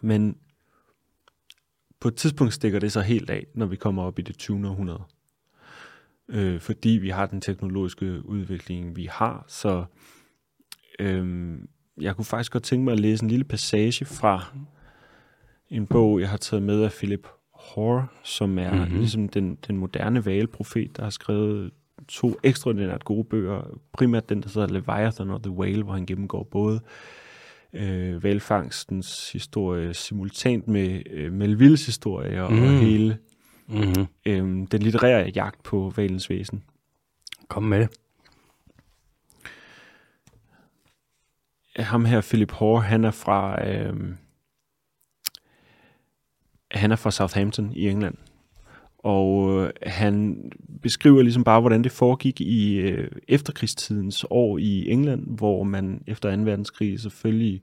[0.00, 0.36] Men
[2.00, 4.68] på et tidspunkt stikker det så helt af, når vi kommer op i det 20.
[4.68, 5.02] århundrede.
[6.28, 9.44] Øh, fordi vi har den teknologiske udvikling, vi har.
[9.48, 9.84] Så
[11.00, 11.58] øh,
[12.00, 14.44] jeg kunne faktisk godt tænke mig at læse en lille passage fra
[15.70, 18.80] en bog, jeg har taget med af Philip Hoare, som er Mhm.
[18.80, 18.98] mm-hmm.
[18.98, 21.70] ligesom den, den moderne valprofet, der har skrevet
[22.08, 23.62] to ekstraordinært gode bøger.
[23.92, 26.80] Primært den, der hedder Leviathan og The Whale, hvor han gennemgår både
[27.72, 32.62] øh, valfangstens historie simultant med øh, Melvilles historie og, Mm.
[32.62, 33.18] og hele
[33.68, 34.06] Mm-hmm.
[34.26, 36.62] øh, den litterære jagt på valens væsen.
[37.48, 37.88] Kom med det.
[41.78, 43.94] Ham her, Philip Hoare, han er fra, øh,
[46.70, 48.14] han er fra Southampton i England.
[48.98, 50.36] Og øh, han
[50.82, 56.36] beskriver ligesom bare, hvordan det foregik i øh, efterkrigstidens år i England, hvor man efter
[56.36, 56.42] 2.
[56.42, 57.62] verdenskrig selvfølgelig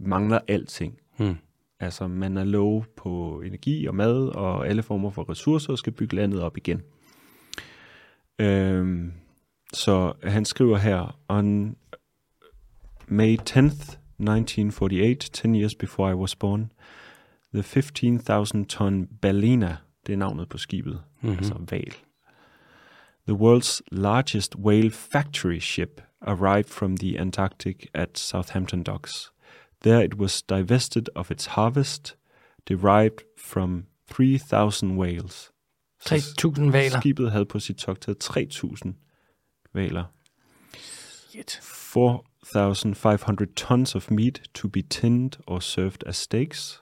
[0.00, 0.98] mangler alting.
[1.18, 1.36] Mm.
[1.80, 5.92] Altså man er lov på energi og mad og alle former for ressourcer og skal
[5.92, 6.82] bygge landet op igen.
[8.38, 9.12] Øhm,
[9.72, 11.76] så han skriver her, on
[13.08, 16.72] May 10th, 1948, 10 years before I was born,
[17.54, 21.38] the 15,000 ton Ballina, det er navnet på skibet, Mm-hmm.
[21.38, 21.94] altså val.
[23.28, 29.32] The world's largest whale factory ship arrived from the Antarctic at Southampton docks.
[29.82, 32.16] There it was divested of its harvest,
[32.68, 35.50] derived from 3,000 whales.
[36.00, 37.00] Så 3.000 valer.
[37.00, 38.92] Skibet havde på sit togt taget 3.000
[39.74, 40.04] valer.
[41.30, 41.58] Shit.
[42.44, 46.80] 4,500 tons of meat to be tinned or served as steaks.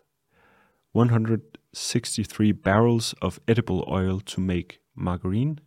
[0.92, 5.60] 163 barrels of edible oil to make margarine.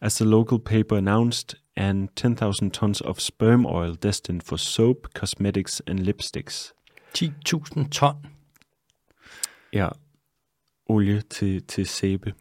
[0.00, 5.80] As the local paper announced, and 10,000 tons of sperm oil destined for soap, cosmetics,
[5.86, 6.72] and lipsticks.
[7.14, 8.26] 10.000 ton.
[9.72, 9.88] Ja,
[10.86, 12.34] olie til, til sæbe.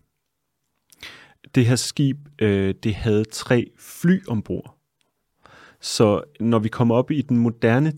[1.56, 4.78] Det her skib, øh, det havde tre fly ombord.
[5.84, 7.94] Så når vi kommer op i den moderne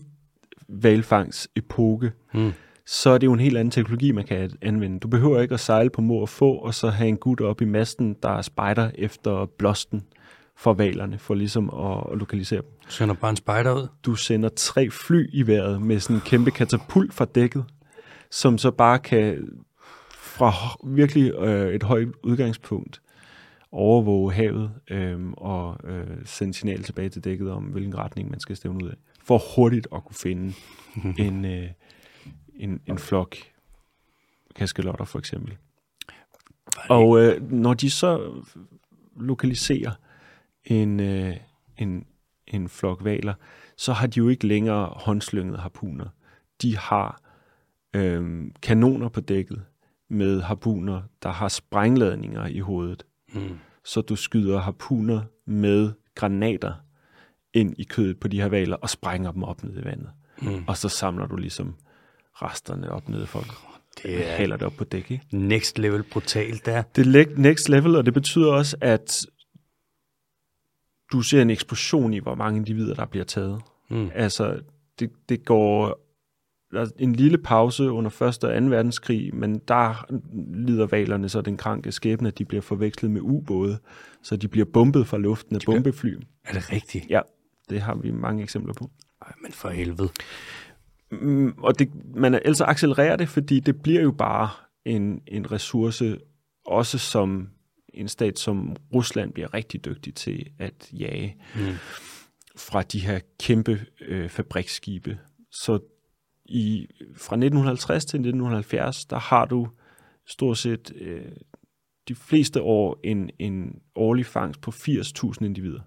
[0.68, 2.52] valfangsepoke, Mm.
[2.86, 4.98] så er det jo en helt anden teknologi, man kan anvende.
[5.00, 7.60] Du behøver ikke at sejle på må og få, og så have en gut op
[7.60, 10.02] i masten, der spejder efter blåsten
[10.56, 12.70] for valerne, for ligesom at, at lokalisere dem.
[12.86, 13.88] Du sender bare en spejder ud.
[14.04, 17.64] Du sender tre fly i vejret med sådan en kæmpe katapult fra dækket,
[18.30, 19.48] som så bare kan
[20.12, 20.52] fra
[20.86, 23.00] virkelig øh, et højt udgangspunkt
[23.72, 28.56] overvåge havet øh, og øh, sende signal tilbage til dækket om, hvilken retning man skal
[28.56, 28.96] stævne ud af.
[29.22, 30.52] For hurtigt at kunne finde
[31.26, 31.68] en, øh,
[32.54, 33.36] en, en flok
[34.54, 35.56] kaskelotter for eksempel.
[36.88, 38.42] Og øh, når de så
[39.16, 39.92] lokaliserer
[40.64, 41.36] en, øh,
[41.78, 42.06] en,
[42.46, 43.34] en flok valer,
[43.76, 46.08] så har de jo ikke længere håndslyngede harpuner.
[46.62, 47.20] De har
[47.94, 49.64] øh, kanoner på dækket
[50.08, 53.06] med harpuner, der har sprængladninger i hovedet.
[53.36, 53.58] Mm.
[53.84, 56.74] Så du skyder harpuner med granater
[57.54, 60.10] ind i kødet på de her valer og sprænger dem op ned i vandet.
[60.42, 60.64] Mm.
[60.66, 61.74] Og så samler du ligesom
[62.32, 63.44] resterne op nede for
[64.02, 65.26] Det er haler det op på dæk, ikke?
[65.30, 66.82] next level brutalt der.
[66.82, 69.26] Det er next level, og det betyder også, at
[71.12, 73.60] du ser en eksplosion i, hvor mange individer, der bliver taget.
[73.90, 74.10] Mm.
[74.14, 74.60] Altså,
[74.98, 76.05] det, det går
[76.98, 78.22] en lille pause under 1.
[78.22, 78.66] og 2.
[78.68, 80.06] verdenskrig, men der
[80.54, 83.78] lider valerne så den kranke skæbne, at de bliver forvekslet med ubåde,
[84.22, 86.14] så de bliver bombet fra luften af bombefly.
[86.44, 87.06] Er det rigtigt?
[87.10, 87.20] Ja,
[87.70, 88.90] det har vi mange eksempler på.
[89.22, 90.08] Ej, men for helvede.
[91.12, 94.48] Mm, og det, man er, ellers accelererer det, fordi det bliver jo bare
[94.84, 96.18] en, en ressource,
[96.66, 97.48] også som
[97.94, 101.60] en stat som Rusland bliver rigtig dygtig til at jage Mm.
[102.56, 105.18] fra de her kæmpe øh, fabriksskibe.
[105.52, 105.78] Så
[106.48, 109.68] i, fra 1950 til 1970, der har du
[110.26, 111.22] stort set øh,
[112.08, 115.80] de fleste år en, en årlig fangst på 80.000 individer.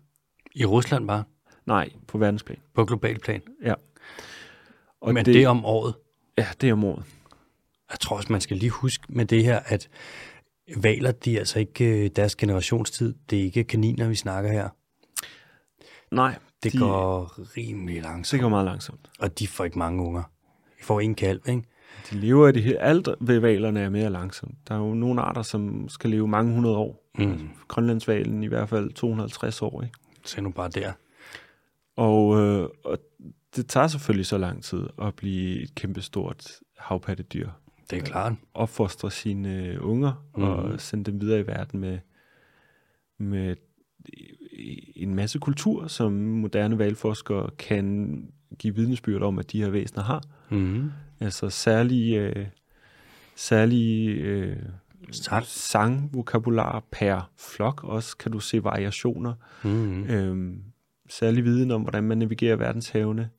[0.56, 1.24] I Rusland bare,
[1.66, 2.58] Nej, på verdensplan.
[2.76, 3.42] på global plan.
[3.64, 3.74] Ja.
[5.02, 5.94] Og men det, det er om året.
[6.38, 7.04] Ja, det er om året.
[7.92, 9.90] Jeg tror også, man skal lige huske med det her, at
[10.78, 13.16] valer, de er altså ikke øh, deres generationstid.
[13.30, 14.70] Det er ikke kaniner, vi snakker her.
[16.12, 19.10] Nej, Det de, går rimelig det langsomt, går meget langsomt.
[19.20, 20.24] og de får ikke mange unger.
[20.80, 21.64] De får en kalv, ikke?
[22.12, 22.80] De lever af det her.
[22.80, 24.56] Alt ved valerne er mere langsomt.
[24.68, 27.10] Der er jo nogle arter, som skal leve mange hundrede år.
[27.18, 27.50] Mm.
[27.68, 29.82] Grønlandsvalen i hvert fald 250 år.
[29.84, 29.94] Ikke?
[30.26, 30.92] Se nu bare der.
[31.96, 32.98] Og, øh, og
[33.56, 37.50] det tager selvfølgelig så lang tid at blive et kæmpestort havpattedyr.
[37.90, 38.34] Det er klart.
[38.54, 40.44] Opfostre sine øh, unger mm.
[40.44, 40.52] Mhm.
[40.52, 42.00] og sende dem videre i verden med,
[43.18, 43.56] med
[44.96, 48.24] en masse kultur, som moderne valforskere kan
[48.60, 50.24] give vidnesbyrd om, at de her væsener har.
[50.50, 50.92] Mm.
[51.20, 52.46] Altså særlige, øh,
[53.36, 54.56] særlige øh,
[55.12, 55.46] Sang.
[55.46, 57.84] sangvokabular per flok.
[57.84, 59.34] Også kan du se variationer.
[59.64, 60.04] Mm.
[60.04, 60.58] Øhm,
[61.10, 63.30] særlig viden om, hvordan man navigerer verdenshavene.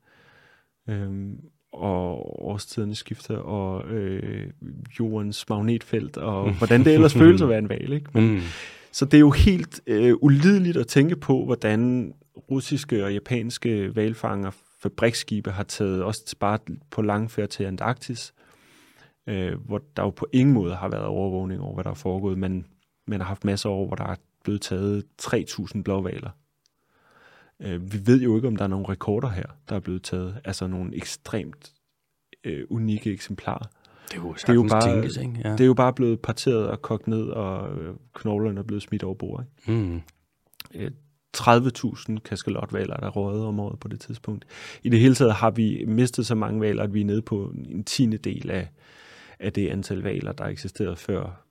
[0.88, 1.38] Øhm,
[1.72, 4.46] og årstiderne skifter, og øh,
[5.00, 7.92] jordens magnetfelt, og hvordan det ellers føles at være en val.
[7.92, 8.10] Ikke?
[8.14, 8.40] Men, Mm.
[8.92, 12.12] Så det er jo helt øh, ulideligt at tænke på, hvordan
[12.50, 14.50] russiske og japanske valfanger
[14.82, 16.58] fabriksskibe har taget også bare
[16.90, 18.34] på langfærd til Antarktis,
[19.26, 22.38] øh, hvor der jo på ingen måde har været overvågning over, hvad der er foregået,
[22.38, 22.66] men
[23.06, 26.30] man har haft masser år, hvor der er blevet taget 3.000 blåvaler.
[27.60, 30.40] Øh, vi ved jo ikke, om der er nogle rekorder her, der er blevet taget,
[30.44, 31.72] altså nogle ekstremt
[32.44, 33.66] øh, unikke eksemplarer.
[34.08, 35.40] Det er jo, Det er jo bare, tænkes, ikke?
[35.44, 35.52] Ja.
[35.52, 39.02] det er jo bare blevet parteret og kogt ned, og øh, knoglerne er blevet smidt
[39.02, 39.44] over bord.
[39.68, 39.80] Ikke?
[39.80, 40.00] Mm.
[40.74, 40.90] Øh,
[41.40, 44.44] 30.000 kaskelotvaler, der er røget om året på det tidspunkt.
[44.82, 47.52] I det hele taget har vi mistet så mange valer, at vi er nede på
[47.70, 48.68] en tiende del af,
[49.40, 51.44] af det antal valer, der eksisterede før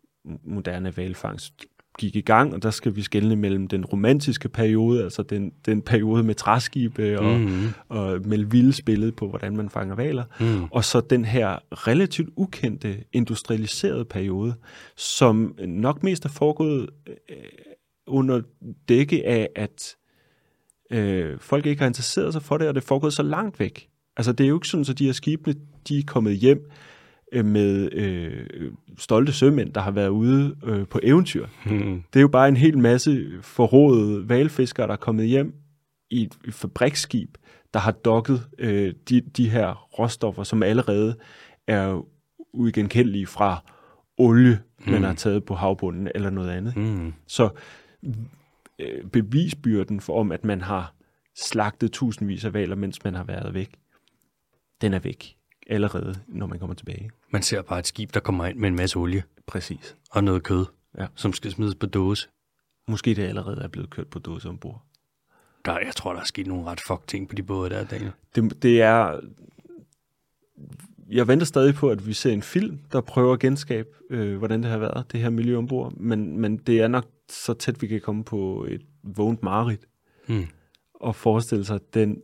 [0.43, 1.53] moderne valfangst
[1.99, 5.81] gik i gang, og der skal vi skelne mellem den romantiske periode, altså den, den
[5.81, 7.67] periode med træskibe og, Mm.
[7.89, 10.63] og Melville spillet på, hvordan man fanger valer, Mm.
[10.71, 14.53] og så den her relativt ukendte industrialiserede periode,
[14.97, 17.35] som nok mest er foregået øh,
[18.09, 18.41] under
[18.89, 19.95] dække af, at
[20.91, 23.89] øh, folk ikke har interesseret sig for det, og det er foregået så langt væk.
[24.17, 25.55] Altså det er jo ikke sådan, at de her skibene,
[25.87, 26.71] de er kommet hjem
[27.31, 31.47] øh, med øh, stolte sømænd, der har været ude øh, på eventyr.
[31.65, 32.03] Mm.
[32.13, 35.53] Det er jo bare en hel masse forrådede valfiskere, der er kommet hjem
[36.09, 37.37] i et, et fabriksskib,
[37.73, 41.15] der har dokket øh, de, de her råstoffer, som allerede
[41.67, 42.05] er
[42.53, 43.63] uigenkendelige fra
[44.17, 44.91] olie, mm.
[44.91, 46.77] man har taget på havbunden eller noget andet.
[46.77, 47.13] Mm.
[47.27, 47.49] Så
[49.11, 50.93] bevisbyrden for om, at man har
[51.35, 53.71] slagtet tusindvis af valer, mens man har været væk,
[54.81, 55.35] den er væk
[55.67, 57.09] allerede, når man kommer tilbage.
[57.29, 59.95] Man ser bare et skib, der kommer ind med en masse olie Præcis.
[60.11, 60.65] og noget kød,
[60.97, 61.07] Ja.
[61.15, 62.27] som skal smides på dåse.
[62.87, 64.83] Måske det allerede er blevet kørt på dåse ombord.
[65.65, 68.11] Der, jeg tror, der er sket nogle ret fuck ting på de både der, Daniel.
[68.35, 69.19] Det, det er...
[71.09, 74.63] Jeg venter stadig på, at vi ser en film, der prøver at genskabe, øh, hvordan
[74.63, 75.93] det har været, det her miljø ombord.
[75.93, 79.85] Men, men det er nok så tæt, vi kan komme på et vågent mareridt
[80.27, 80.47] Mm.
[80.93, 82.21] og forestille sig den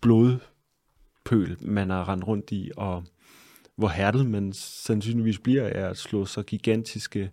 [0.00, 3.04] blodpøl, man har rendt rundt i, og
[3.76, 7.30] hvor hærdet man sandsynligvis bliver af at slå så gigantiske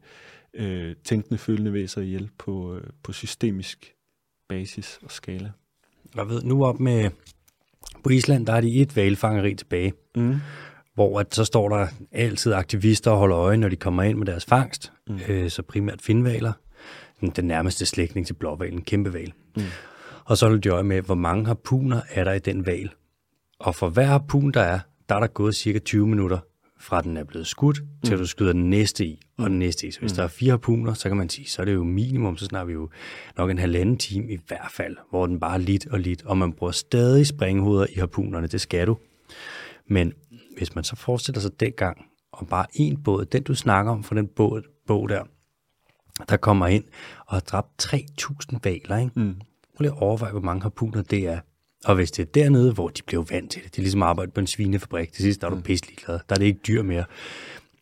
[0.53, 3.93] øh, tænkende, følende væser ihjel på, øh, på systemisk
[4.49, 5.51] basis og skala.
[6.15, 7.09] Jeg ved, nu op med...
[8.03, 10.35] På Island, der er de et valfangeri tilbage, Mm.
[10.95, 14.25] Hvor at så står der altid aktivister og holder øje, når de kommer ind med
[14.25, 14.91] deres fangst.
[15.07, 15.19] Mm.
[15.27, 16.53] Øh, så primært finvaler.
[17.35, 19.33] Den, nærmeste slægtning til blåvalen, kæmpeval.
[19.57, 19.63] Mm.
[20.25, 22.89] Og så holder de øje med, hvor mange harpuner er der i den val.
[23.59, 24.79] Og for hver harpun, der er,
[25.09, 26.39] der er der gået cirka 20 minutter
[26.79, 29.87] fra den er blevet skudt, til at du skyder den næste i, og den næste
[29.87, 29.91] i.
[29.91, 32.37] Så hvis der er fire harpuner, så kan man sige, så er det jo minimum,
[32.37, 32.89] så snakker vi jo
[33.37, 36.53] nok en halvanden time i hvert fald, hvor den bare lidt og lidt, og man
[36.53, 38.97] bruger stadig springhoveder i harpunerne, det skal du.
[39.87, 40.13] Men
[40.57, 44.15] hvis man så forestiller sig dengang, og bare en båd, den du snakker om for
[44.15, 45.23] den båd, båd der,
[46.29, 46.83] der kommer ind
[47.27, 49.19] og har dræbt 3.000 valer, ikke?
[49.19, 49.35] Mm.
[49.77, 51.39] Prøv lige at overveje, hvor mange harpuner det er.
[51.85, 54.09] Og hvis det er dernede, hvor de blev vant til det, det er ligesom at
[54.09, 56.59] arbejde på en svinefabrik, til sidst der er du pisselig glad, der er det ikke
[56.67, 57.05] dyr mere.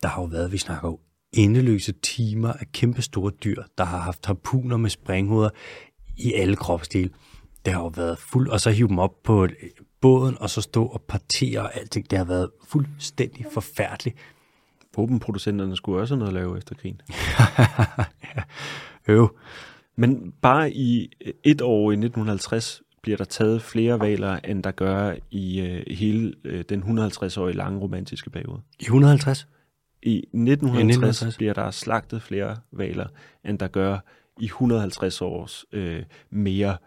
[0.01, 0.99] Der har jo været, vi snakker jo,
[1.33, 5.49] endeløse timer af kæmpe store dyr, der har haft harpuner med springhoveder
[6.17, 7.09] i alle kropsdele.
[7.65, 9.51] Det har jo været fuld, og så hive dem op på øh,
[10.03, 12.11] båden, og så stå og partere og alting.
[12.11, 14.17] Det har været fuldstændig forfærdeligt.
[14.95, 17.01] Våbenproducenterne skulle også have noget at lave efter krigen.
[19.07, 19.37] Øv.
[19.95, 24.71] Men bare i øh, et år i 1950 bliver der taget flere valer, end der
[24.71, 28.61] gør i øh, hele øh, den 150-årige lange romantiske periode.
[28.79, 29.47] I 150?
[30.03, 31.37] I 1950, 1950.
[31.37, 33.07] bliver der slagtet flere valer,
[33.45, 33.99] end der gør
[34.39, 36.77] i 150 års øh, mere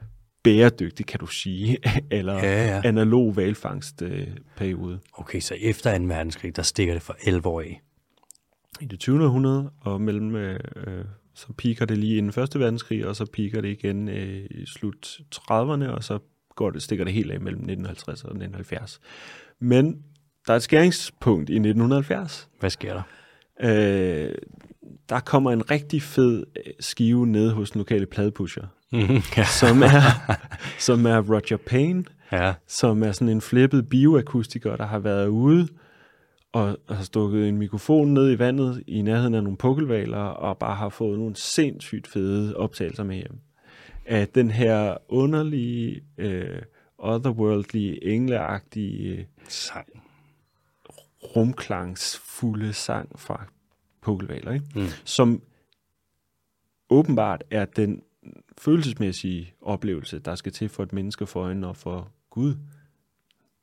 [0.47, 1.79] bæredygtig, kan du sige,
[2.19, 2.81] eller Ja, ja.
[2.85, 4.95] analog valfangstperiode.
[4.95, 5.01] Øh.
[5.13, 6.05] Okay, så efter 2.
[6.05, 7.83] verdenskrig, der stikker det for 11 år af.
[8.81, 9.25] I det 20.
[9.25, 11.05] århundrede, og mellem, øh, øh,
[11.35, 15.21] så piker det lige inden Første Verdenskrig, og så piker det igen øh, i slut
[15.37, 16.19] 30'erne, og så
[16.55, 19.01] går det, stikker det helt af mellem 1950 og 1970.
[19.61, 20.03] Men
[20.47, 22.49] der er et skæringspunkt i 1970.
[22.61, 23.03] Hvad sker der?
[23.61, 24.35] Øh,
[25.09, 29.17] der kommer en rigtig fed øh, skive ned hos den lokale pladepusher, Mm-hmm.
[29.37, 29.45] Ja.
[29.45, 30.01] som er,
[30.79, 32.55] som er Roger Payne, ja.
[32.67, 35.69] som er sådan en flippet bioakustiker, der har været ude
[36.53, 40.75] og har stukket en mikrofon ned i vandet i nærheden af nogle pukkelvaler, og bare
[40.77, 43.39] har fået nogle sindssygt fede optagelser med hjem.
[44.07, 46.63] Af den her underlige, øh,
[46.99, 50.03] otherworldly, engleagtige, Sang.
[51.37, 53.45] rumklangsfulde sang fra
[54.03, 54.67] pukkelvaler, ikke?
[54.75, 54.87] Mm.
[55.05, 55.43] som
[56.91, 58.03] åbenbart er den
[58.59, 62.55] følelsesmæssige oplevelse, der skal til for et menneske for øjnene og for Gud.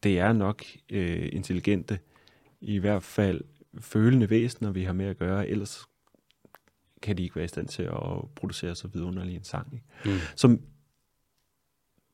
[0.03, 1.99] Det er nok øh, intelligente,
[2.61, 3.41] i hvert fald
[3.79, 5.85] følende væsener, vi har med at gøre, ellers
[7.01, 9.73] kan de ikke være i stand til at producere så vidunderlig en sang.
[9.73, 9.85] Ikke?
[10.05, 10.21] Mm.
[10.35, 10.59] Som,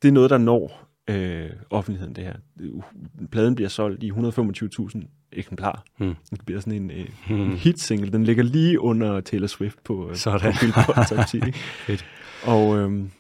[0.01, 2.36] det er noget, der når øh, offentligheden, det her.
[3.32, 5.01] Pladen bliver solgt i 125.000
[5.32, 5.84] eksemplarer.
[5.99, 6.15] Mm.
[6.32, 8.11] Det bliver sådan en, øh, en hit-single.
[8.11, 10.53] Den ligger lige under Taylor Swift på, øh, Sådan.
[10.53, 11.38] på Billboard Top 10.
[11.38, 11.57] ikke?
[12.44, 13.12] Og, øhm,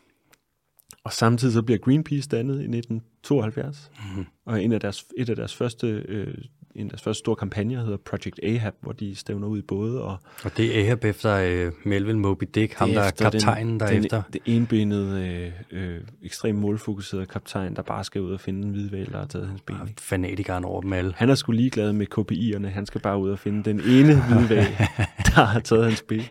[1.03, 3.91] og samtidig så bliver Greenpeace dannet i 1972.
[4.15, 4.25] Mm.
[4.45, 6.33] Og en af deres, et af deres første, øh,
[6.75, 10.01] en af deres første store kampagner hedder Project Ahab, hvor de stævner ud i både.
[10.03, 14.21] Og Og det er Ahab efter øh, Melvin Moby Dick, ham der er kaptajnen derefter.
[14.21, 15.27] Den, det enbenede,
[15.71, 19.25] øh, øh, ekstremt målfokuserede kaptajn, der bare skal ud og finde en hvidvæl, der har
[19.25, 19.75] taget hans ben.
[19.75, 20.01] Og ikke?
[20.01, 21.13] Fanatikeren over dem alle.
[21.15, 22.67] Han er sgu ligeglad med KPI'erne.
[22.67, 24.67] Han skal bare ud og finde den ene hvidvæl,
[25.35, 26.23] der har taget hans ben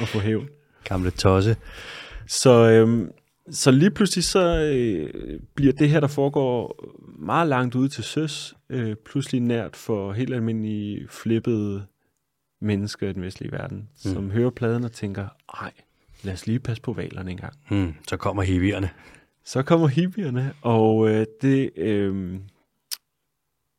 [0.00, 0.48] og få hævn.
[0.84, 1.56] Gamle tosse.
[2.30, 3.12] Så, øhm,
[3.50, 6.84] så lige pludselig så øh, bliver det her, der foregår
[7.18, 11.86] meget langt ude til søs, øh, pludselig nært for helt almindelige flippede
[12.60, 14.12] mennesker i den vestlige verden, mm.
[14.12, 15.28] som hører pladen og tænker,
[15.62, 15.72] ej,
[16.22, 17.54] lad os lige passe på valerne en gang.
[17.70, 17.94] Mm.
[18.08, 18.90] Så kommer hippierne.
[19.44, 22.40] Så kommer hippierne, og øh, det, øh,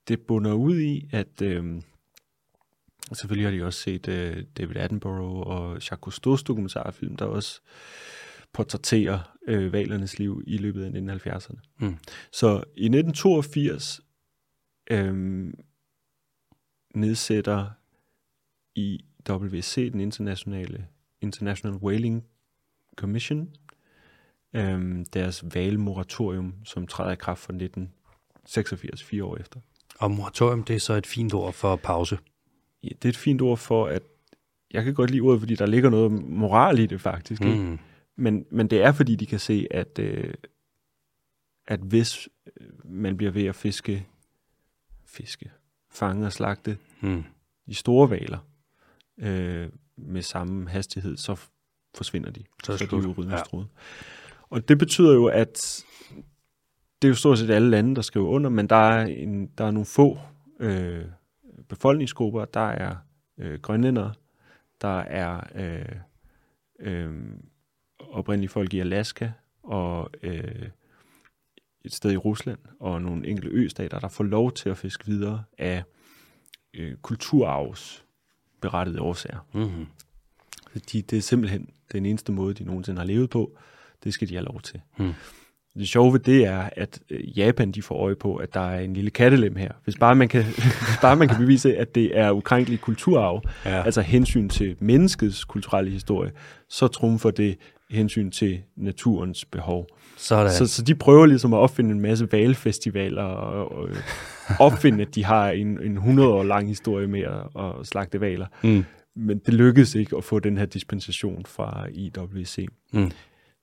[0.07, 1.81] det bunder ud i, at øh,
[3.13, 7.61] selvfølgelig har de også set øh, David Attenborough og Jacques Cousteau's dokumentarfilm, der også
[8.53, 11.59] portrætterer øh, valernes liv i løbet af 1970'erne.
[11.79, 11.97] Mm.
[12.31, 14.01] Så i 1982
[14.91, 15.53] øh,
[16.95, 17.69] nedsætter
[18.75, 20.87] IWC, den internationale
[21.21, 22.23] International Whaling
[22.95, 23.49] Commission,
[24.53, 29.59] øhm, deres valmoratorium, som træder i kraft fra 1986, fire år efter.
[29.99, 32.17] Og moratorium, det er så et fint ord for pause.
[32.83, 34.03] Ja, det er et fint ord for, at
[34.73, 37.41] jeg kan godt lide ordet, fordi der ligger noget moral i det faktisk.
[37.41, 37.77] ikke?
[38.15, 40.33] Men, men det er, fordi de kan se, at, øh,
[41.67, 42.29] at hvis
[42.61, 44.07] øh, man bliver ved at fiske,
[45.05, 45.51] fiske,
[45.89, 47.23] fange og slagte Mm.
[47.67, 48.37] de store valer
[49.17, 51.47] øh, med samme hastighed, så
[51.95, 52.43] forsvinder de.
[52.63, 53.05] Så er så er de slut.
[53.05, 53.67] udrydningstruede.
[54.49, 55.85] Og det betyder jo, at
[57.01, 59.65] det er jo stort set alle lande, der skriver under, men der er, en, der
[59.65, 60.19] er nogle få
[60.59, 61.05] øh,
[61.69, 62.45] befolkningsgrupper.
[62.45, 62.95] Der er
[63.37, 64.13] øh, grønlændere,
[64.81, 65.95] der er øh,
[66.79, 67.13] øh,
[68.11, 69.29] oprindelige folk i Alaska,
[69.63, 70.67] og øh,
[71.85, 75.43] et sted i Rusland, og nogle enkelte østater, der får lov til at fiske videre
[75.57, 75.83] af
[76.73, 78.03] øh, kulturarvs
[78.61, 79.47] berettede årsager.
[79.53, 79.85] Mm.
[80.91, 83.57] De, det er simpelthen den eneste måde, de nogensinde har levet på.
[84.03, 84.81] Det skal de have lov til.
[84.97, 85.13] Mm.
[85.77, 88.79] Det sjove ved det er, at øh, Japan de får øje på, at der er
[88.79, 89.71] en lille kattelem her.
[89.83, 90.43] Hvis bare man kan,
[90.87, 93.83] hvis bare man kan bevise, at det er ukrænkelig kulturarv, Ja.
[93.83, 96.31] altså hensyn til menneskets kulturelle historie,
[96.69, 97.57] så trumfer det
[97.91, 99.87] hensyn til naturens behov.
[100.17, 100.51] Sådan.
[100.51, 103.95] Så, så de prøver ligesom at opfinde en masse valfestivaler og, og øh,
[104.59, 108.47] opfinde, at de har en, en 100 år lang historie med at, at slagte valer.
[108.63, 108.85] Mm.
[109.15, 112.67] Men det lykkedes ikke at få den her dispensation fra IWC.
[112.93, 113.11] Mm.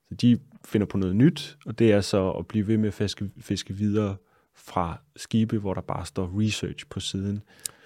[0.09, 2.93] Så de finder på noget nyt, og det er så at blive ved med at
[2.93, 4.15] fiske, fiske videre
[4.55, 7.41] fra skibe, hvor der bare står research på siden.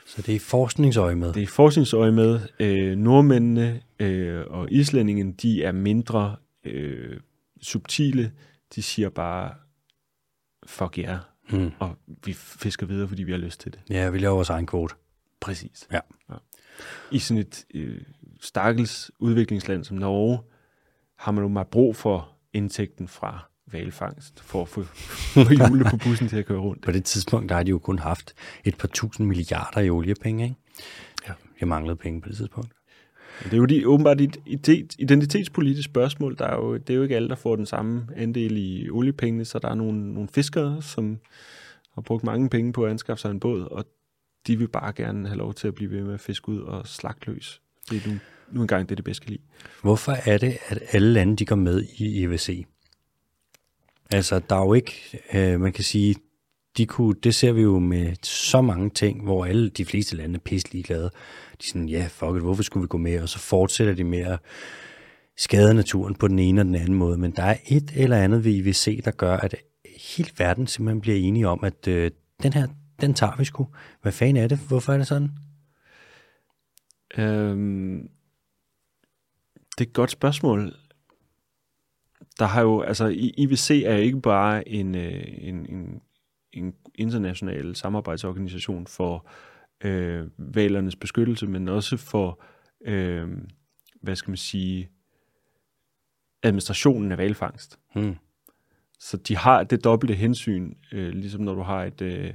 [0.06, 1.34] Så det er forskningsøje med.
[1.34, 2.40] Det er forskningsøje med.
[2.60, 7.20] Øh, nordmændene øh, og islændingen, de er mindre øh,
[7.62, 8.32] subtile.
[8.76, 9.54] De siger bare,
[10.66, 11.18] fuck ja,
[11.50, 11.72] Mm.
[11.80, 11.96] og
[12.26, 13.80] vi fisker videre, fordi vi har lyst til det.
[13.90, 14.96] Ja, vi laver vores egen kvote.
[15.40, 15.88] Præcis.
[15.92, 16.00] Ja.
[16.30, 16.36] ja.
[17.12, 18.02] I sådan et øh,
[18.42, 20.40] stakkels udviklingsland som Norge,
[21.18, 24.86] har man jo meget brug for indtægten fra valfangst, for at få,
[25.50, 26.82] hjulene på bussen til at køre rundt.
[26.82, 28.34] På det tidspunkt, der har de jo kun haft
[28.66, 30.56] et par tusind milliarder i oliepenge, ikke?
[31.28, 31.34] Ja.
[31.60, 32.70] Jeg manglede penge på det tidspunkt.
[33.44, 36.38] Det er jo de, åbenbart et ident- identitetspolitisk spørgsmål.
[36.38, 39.46] Der er jo, det er jo ikke alle, der får den samme andel i oliepengene,
[39.46, 41.18] så der er nogle, nogle fiskere, som
[41.94, 43.86] har brugt mange penge på at anskaffe sig en båd, og
[44.48, 46.88] de vil bare gerne have lov til at blive ved med at fiske ud og
[46.88, 47.62] slagte løs.
[47.90, 48.18] Det er nu,
[48.52, 49.42] nu engang det, det bedst kan lide.
[49.82, 52.66] Hvorfor er det, at alle lande de går med i EVC?
[54.12, 56.16] Altså, der er jo ikke, øh, man kan sige,
[56.78, 60.36] de kunne, det ser vi jo med så mange ting, hvor alle de fleste lande
[60.36, 61.04] er pisse ligeglade.
[61.04, 61.10] De
[61.60, 63.22] er sådan, ja, fuck it, hvorfor skulle vi gå med?
[63.22, 64.40] Og så fortsætter de med at
[65.38, 67.18] skade naturen på den ene og den anden måde.
[67.18, 69.56] Men der er et eller andet ved IVC, der gør, at
[70.16, 72.12] hele verden simpelthen bliver enige om, at øh,
[72.44, 72.68] den her,
[73.02, 73.68] den tager vi sgu.
[74.02, 74.58] Hvad fanden er det?
[74.58, 75.32] Hvorfor er det sådan?
[77.18, 78.10] Øhm,
[79.78, 80.74] det er et godt spørgsmål.
[82.40, 86.02] Der har jo, altså I- IWC er ikke bare en, øh, en, en,
[86.54, 89.28] en international samarbejdsorganisation for
[89.84, 92.44] øh, valernes beskyttelse, men også for,
[92.86, 93.28] øh,
[94.02, 94.90] hvad skal man sige,
[96.44, 97.80] administrationen af valfangst.
[97.96, 98.16] Hmm.
[99.00, 102.34] Så de har det dobbelte hensyn, øh, ligesom når du har et, øh,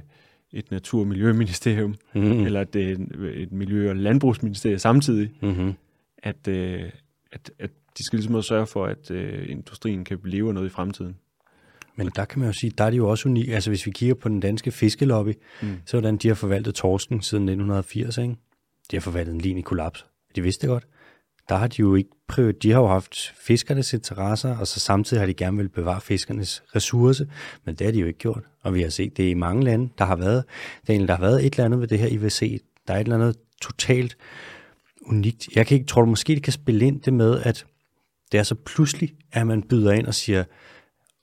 [0.51, 2.21] et natur- og miljøministerium, Mm.
[2.21, 2.45] mm.
[2.45, 5.73] eller et, øh, et miljø- og landbrugsministerium samtidig, Mm-hmm.
[6.17, 6.89] at, øh,
[7.31, 10.69] at, at de skal ligesom sørge for, at øh, industrien kan leve af noget i
[10.69, 11.15] fremtiden.
[11.95, 13.53] Men der kan man jo sige, der er de jo også unikke.
[13.53, 15.77] Altså hvis vi kigger på den danske fiskelobby, mm.
[15.85, 18.35] så hvordan de har forvaltet torsken siden 1980, ikke?
[18.91, 20.05] De har forvaltet en linje kollaps.
[20.35, 20.87] De vidste det godt.
[21.49, 25.21] Der har de jo ikke prøvet, de har jo haft fiskernes interesser, og så samtidig
[25.21, 27.27] har de gerne vil bevare fiskernes ressource,
[27.65, 28.43] men det har de jo ikke gjort.
[28.61, 30.43] Og vi har set det i mange lande, der har været,
[30.87, 32.61] Daniel, der har været et eller andet ved det her IVC.
[32.87, 34.17] Der er et eller andet totalt
[35.01, 35.47] unikt.
[35.55, 37.65] Jeg kan ikke, tror du måske, det kan spille ind det med, at
[38.31, 40.43] det er så pludselig, at man byder ind og siger,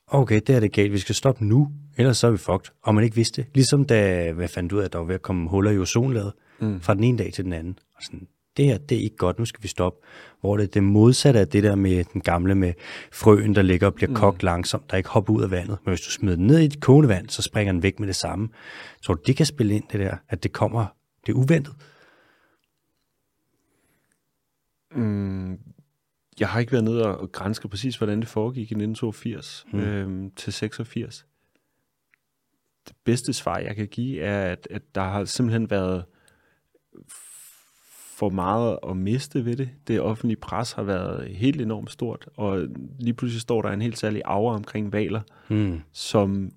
[0.07, 2.71] okay, det er det galt, vi skal stoppe nu, ellers så er vi fucked.
[2.83, 3.51] Og man ikke vidste det.
[3.55, 5.79] Ligesom da, hvad fandt du ud af, at der var ved at komme huller i
[5.79, 6.81] ozonlaget mm.
[6.81, 7.79] fra den ene dag til den anden.
[7.97, 10.07] Og sådan, det her, det er ikke godt, nu skal vi stoppe.
[10.41, 12.73] Hvor det er det modsatte af det der med den gamle med
[13.13, 14.15] frøen, der ligger og bliver mm.
[14.15, 15.79] kogt langsomt, der ikke hopper ud af vandet.
[15.85, 18.09] Men hvis du smider den ned i et kogende vand, så springer den væk med
[18.09, 18.49] det samme.
[19.03, 20.87] Så det kan spille ind, det der, at det kommer,
[21.27, 21.75] det er uventet.
[24.95, 25.59] Mm,
[26.41, 29.78] jeg har ikke været nede og grænske præcis, hvordan det foregik i 1982 mm.
[29.78, 31.26] øhm, til 86.
[32.89, 36.05] Det bedste svar, jeg kan give, er, at, at der har simpelthen været
[38.16, 39.70] for meget at miste ved det.
[39.89, 42.66] Det offentlige pres har været helt enormt stort, og
[42.99, 45.80] lige pludselig står der en helt særlig aura omkring valer, mm.
[45.93, 46.51] som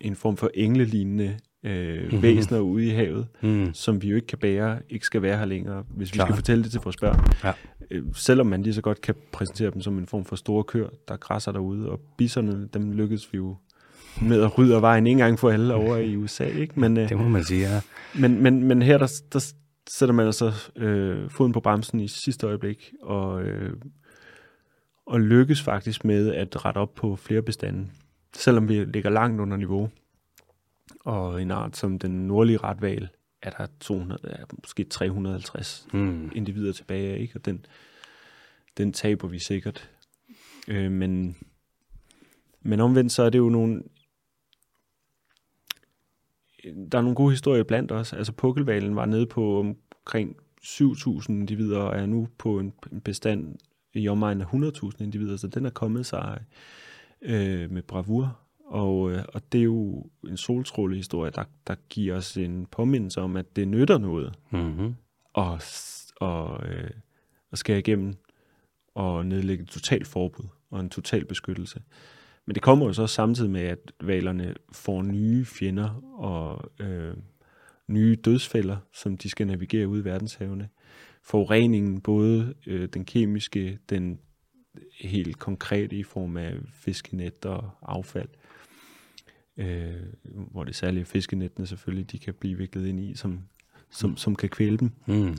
[0.00, 2.22] en form for englelignende øh, mm-hmm.
[2.22, 3.74] væsener ude i havet, mm.
[3.74, 6.24] som vi jo ikke kan bære, ikke skal være her længere, hvis Klar.
[6.24, 7.20] vi skal fortælle det til vores børn.
[7.44, 7.52] Ja.
[7.90, 10.88] Øh, selvom man lige så godt kan præsentere dem som en form for store køer,
[11.08, 13.56] der græsser derude, og bisserne, dem lykkedes vi jo
[14.22, 16.44] med at rydde vejen en gang for alle over i USA.
[16.44, 16.80] Ikke?
[16.80, 17.80] Men, øh, det må man sige, ja.
[18.14, 19.52] Men, men, men her, der, der
[19.88, 23.72] sætter man altså øh, foden på bremsen i sidste øjeblik, og, øh,
[25.06, 27.86] og lykkes faktisk med at rette op på flere bestande,
[28.34, 29.90] selvom vi ligger langt under niveau.
[31.00, 33.08] Og en art som den nordlige retval,
[33.42, 36.30] er der 200, er måske 350 mm.
[36.34, 37.36] individer tilbage, ikke?
[37.36, 37.66] og den,
[38.76, 39.90] den taber vi sikkert.
[40.68, 41.36] Øh, men,
[42.62, 43.82] men omvendt så er det jo nogle
[46.92, 48.12] der er nogle gode historier blandt os.
[48.12, 52.72] Altså pukkelvalen var nede på omkring 7.000 individer, og er nu på en,
[53.04, 53.56] bestand
[53.94, 56.40] i omegnen af 100.000 individer, så den er kommet sig
[57.22, 58.38] øh, med bravur.
[58.68, 63.36] Og, øh, og det er jo en solstrålehistorie, der, der giver os en påmindelse om,
[63.36, 64.94] at det nytter noget mm-hmm.
[65.32, 65.60] og,
[66.20, 66.90] og, øh,
[67.52, 68.14] at skære igennem
[68.94, 71.82] og nedlægge et totalt forbud og en total beskyttelse.
[72.46, 77.14] Men det kommer jo så samtidig med, at valerne får nye fjender og øh,
[77.86, 80.68] nye dødsfælder, som de skal navigere ud i verdenshavene.
[81.22, 84.18] Forureningen, både øh, den kemiske, den
[85.00, 88.47] helt konkrete i form af fiskenet og affald, øh,
[90.50, 93.40] hvor det særlige fiskenettene selvfølgelig, de kan blive viklet ind i, som,
[93.90, 94.90] som, som kan kvæle dem.
[95.06, 95.36] Mm.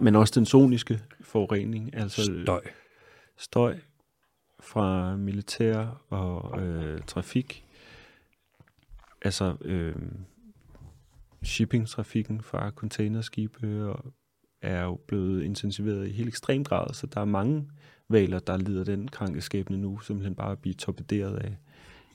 [0.00, 2.62] Men også den soniske forurening, altså støj.
[3.36, 3.78] Støj,
[4.60, 7.64] fra militær og øh, trafik.
[9.22, 9.94] Altså øh,
[11.44, 14.12] shipping-trafikken fra containerskibe og
[14.62, 17.70] er jo blevet intensiveret i helt ekstrem grad, så der er mange
[18.08, 21.56] valer, der lider den krankeskæbne nu, simpelthen bare at blive torpederet af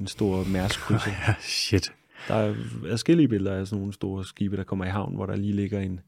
[0.04, 1.12] en stor mærskrydser.
[1.28, 1.94] ja, shit.
[2.28, 2.56] Der er
[2.90, 5.80] forskellige billeder af sådan nogle store skibe, der kommer i havn, hvor der lige ligger
[5.80, 6.00] en,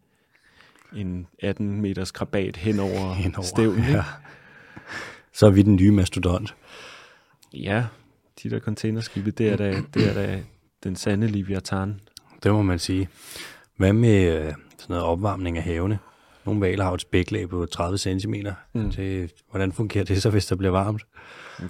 [0.96, 3.84] en 18 meters krabat hen over, hen over stævnen.
[3.84, 4.04] Ja
[5.36, 6.56] så er vi den nye mastodont.
[7.54, 7.86] Ja,
[8.44, 10.44] de der containerskibe, det er da, det er da
[10.84, 12.00] den sande Liviatan.
[12.44, 13.10] Det må man sige.
[13.78, 14.56] Hvad med øh, sådan
[14.90, 16.00] noget opvarmning af havene?
[16.46, 18.34] Nogle valer har et spæklag på 30 cm.
[18.74, 18.92] Mm.
[18.92, 21.06] Det, hvordan fungerer det så, hvis det bliver varmt?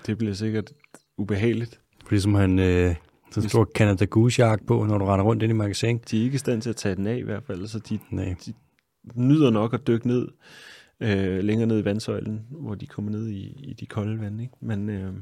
[0.06, 0.72] Det bliver sikkert
[1.18, 1.80] ubehageligt.
[2.06, 2.96] Fordi som han øh,
[3.32, 5.98] så en stor Canada Goose på, når du render rundt ind i magasin.
[6.12, 8.00] De er ikke i stand til at tage den af i hvert fald, så de,
[8.10, 8.36] Nej.
[8.46, 8.54] de
[9.16, 10.28] nyder nok at dykke ned
[11.00, 14.42] øh, længere ned i vandsøjlen, hvor de kommer ned i, i de kolde vand.
[14.42, 14.54] Ikke?
[14.60, 15.14] Men øh,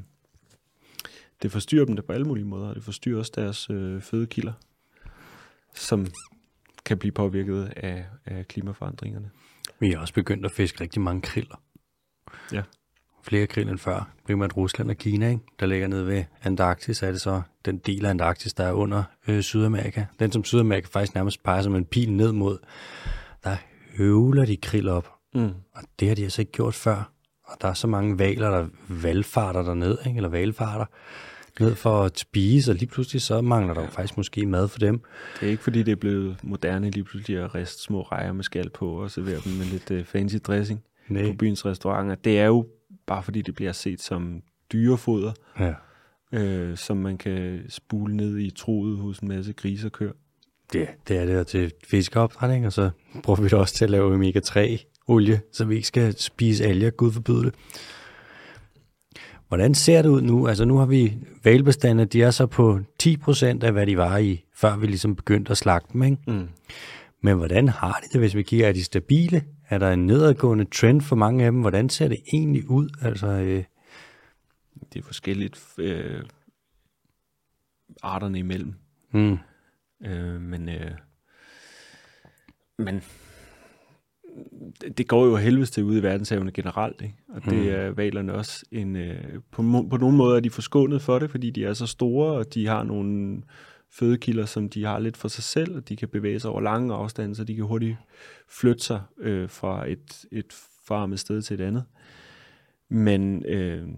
[1.42, 4.52] det forstyrrer dem det på alle mulige måder, det forstyrrer også deres øh, fødekilder,
[5.74, 6.06] som
[6.84, 9.30] kan blive påvirket af, af klimaforandringerne.
[9.78, 11.60] Vi har også begyndt at fiske rigtig mange kriller.
[12.52, 12.62] Ja.
[13.26, 14.10] Flere krill end før.
[14.26, 15.42] Primært Rusland og Kina, ikke?
[15.60, 19.02] der ligger nede ved Antarktis, er det så den del af Antarktis, der er under
[19.28, 20.04] øh, Sydamerika.
[20.20, 22.58] Den, som Sydamerika faktisk nærmest peger som en pil ned mod,
[23.44, 23.56] der
[23.96, 25.10] høvler de krill op.
[25.34, 25.50] Mm.
[25.74, 27.10] Og det har de altså ikke gjort før.
[27.44, 30.16] Og der er så mange valer, der valfarter derned, ikke?
[30.16, 30.84] eller valfarter
[31.60, 34.78] ned for at spise, og lige pludselig så mangler der jo faktisk måske mad for
[34.78, 35.00] dem.
[35.40, 38.44] Det er ikke fordi, det er blevet moderne lige pludselig at riste små rejer med
[38.44, 41.26] skal på og servere dem med lidt uh, fancy dressing Nej.
[41.26, 42.14] på byens restauranter.
[42.14, 42.66] Det er jo
[43.06, 44.42] bare fordi, det bliver set som
[44.72, 45.72] dyrefoder, ja.
[46.32, 50.12] øh, som man kan spule ned i troet hos en masse grise og køer.
[50.72, 52.90] Det, det er det til fiskeopdrætning, og så
[53.22, 56.90] bruger vi det også til at lave omega-3 olie, så vi ikke skal spise alger,
[56.90, 57.54] gud forbyde det.
[59.48, 60.48] Hvordan ser det ud nu?
[60.48, 64.44] Altså nu har vi valbestande, de er så på 10% af, hvad de var i,
[64.54, 66.16] før vi ligesom begyndte at slagte dem, ikke?
[66.26, 66.48] Mm.
[67.24, 68.68] Men hvordan har de det, hvis vi kigger?
[68.68, 69.44] Er de stabile?
[69.68, 71.60] Er der en nedadgående trend for mange af dem?
[71.60, 72.88] Hvordan ser det egentlig ud?
[73.02, 73.64] Altså, øh,
[74.92, 76.22] Det er forskelligt øh,
[78.02, 78.74] arterne imellem.
[79.12, 79.38] mm,
[80.06, 80.90] Øh, men, øh,
[82.78, 83.02] men
[84.80, 87.14] det- det går jo helvedes til ude i verdenshavene generelt, ikke?
[87.28, 87.68] og det Mm.
[87.68, 91.50] er valerne også en, øh, på, på nogle måder er de forskånet for det, fordi
[91.50, 93.42] de er så store, og de har nogle
[93.98, 96.94] fødekilder, som de har lidt for sig selv, og de kan bevæge sig over lange
[96.94, 97.96] afstande, så de kan hurtigt
[98.48, 100.52] flytte sig øh, fra et, et
[100.86, 101.84] farmet sted til et andet.
[102.88, 103.88] Men, øh,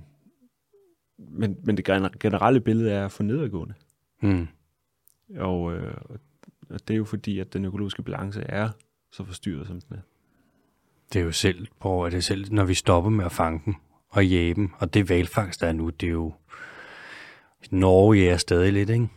[1.18, 3.74] men, men det gener- generelle billede er for nedadgående.
[4.20, 4.46] mm,
[5.38, 5.94] Og, øh,
[6.70, 8.68] og det er jo fordi, at den økologiske balance er
[9.12, 10.00] så forstyrret, som den er.
[11.12, 13.62] det er jo selv, prøv at det er selv, når vi stopper med at fange
[13.64, 13.74] dem
[14.08, 16.34] og jage dem, og det valfangst, der er nu, det er jo...
[17.70, 19.08] Norge jager stadig lidt, ikke?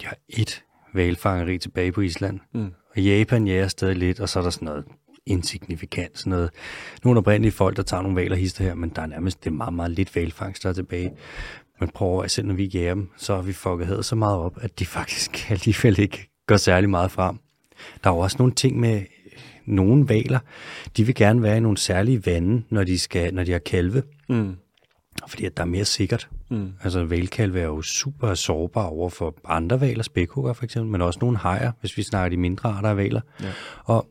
[0.00, 2.72] De har et valfangeri tilbage på Island, Mm.
[2.96, 4.84] Og Japan jager stadig lidt, og så er der sådan noget
[5.26, 6.50] insignifikant, sådan noget.
[7.04, 9.54] Nogle oprindelige folk, der tager nogle valer hister her, men der er nærmest det er
[9.54, 11.12] meget, meget lidt valfangst, der er tilbage.
[11.80, 14.38] Men prøv at selv når vi jager dem, så har vi fucket hadet så meget
[14.38, 17.38] op, at de faktisk alligevel ikke går særlig meget frem.
[18.04, 19.02] Der er jo også nogle ting med
[19.66, 20.38] nogle valer,
[20.96, 24.02] de vil gerne være i nogle særlige vande, når de, skal, når de har kalve,
[24.28, 24.56] Mm.
[25.28, 26.28] Fordi at der er mere sikkert.
[26.50, 26.72] Mm.
[26.82, 31.18] Altså valkalve er jo super sårbare over for andre valer, spækhugger for eksempel, men også
[31.22, 33.20] nogle hajer, hvis vi snakker de mindre arter af valer.
[33.42, 33.52] Ja.
[33.84, 34.06] Og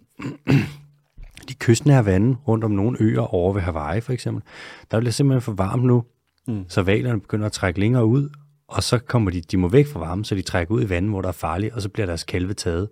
[1.50, 4.44] de kystnære vande rundt om nogle øer over ved Hawaii for eksempel,
[4.92, 6.04] der bliver simpelthen for varmt nu,
[6.48, 6.66] Mm.
[6.68, 8.30] så valerne begynder at trække længere ud,
[8.68, 11.12] og så kommer de, de må væk fra varmen, så de trækker ud i vandet,
[11.12, 12.90] hvor der er farligt, og så bliver deres kalve taget.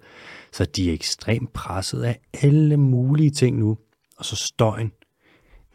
[0.53, 3.77] Så de er ekstremt presset af alle mulige ting nu.
[4.17, 4.91] Og så støjen.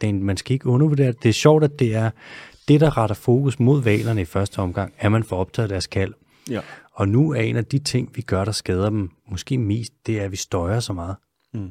[0.03, 1.23] Det en- man skal ikke undervurdere det.
[1.23, 2.09] Det er sjovt, at det er
[2.67, 6.13] det, der retter fokus mod valerne i første omgang, at man får optaget deres kalv.
[6.49, 6.59] Ja.
[6.93, 10.19] Og nu er en af de ting, vi gør, der skader dem måske mest, det
[10.19, 11.15] er, at vi støjer så meget.
[11.53, 11.69] Mm.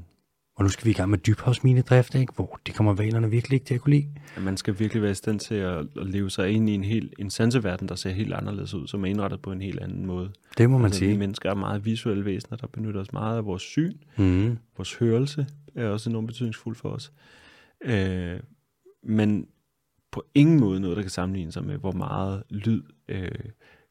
[0.57, 2.33] Og nu skal vi i gang med dybhavsminedrift, ikke?
[2.37, 4.09] hvor det kommer valerne virkelig ikke til at kunne lide.
[4.37, 6.85] At man skal virkelig være i stand til at, at leve sig ind i en
[6.85, 10.07] helt en sanseverden, der ser helt anderledes ud, som er indrettet på en helt anden
[10.07, 10.31] måde.
[10.59, 11.19] Det må man altså, vi sige.
[11.19, 13.93] mennesker er meget visuelle væsener, der benytter os meget af vores syn.
[14.17, 14.59] Mm.
[14.77, 17.13] Vores hørelse er også enormt betydningsfuld for os.
[17.85, 18.41] Øh,
[19.03, 19.49] men
[20.11, 23.31] på ingen måde noget, der kan sammenligne sig med, hvor meget lyd øh,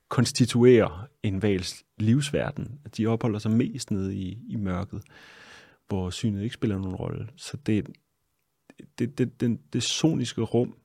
[0.09, 2.79] konstituerer en vals livsverden.
[2.97, 5.01] De opholder sig mest nede i, i mørket,
[5.87, 7.27] hvor synet ikke spiller nogen rolle.
[7.35, 7.89] Så det,
[8.99, 10.75] det, det, det, det soniske rum,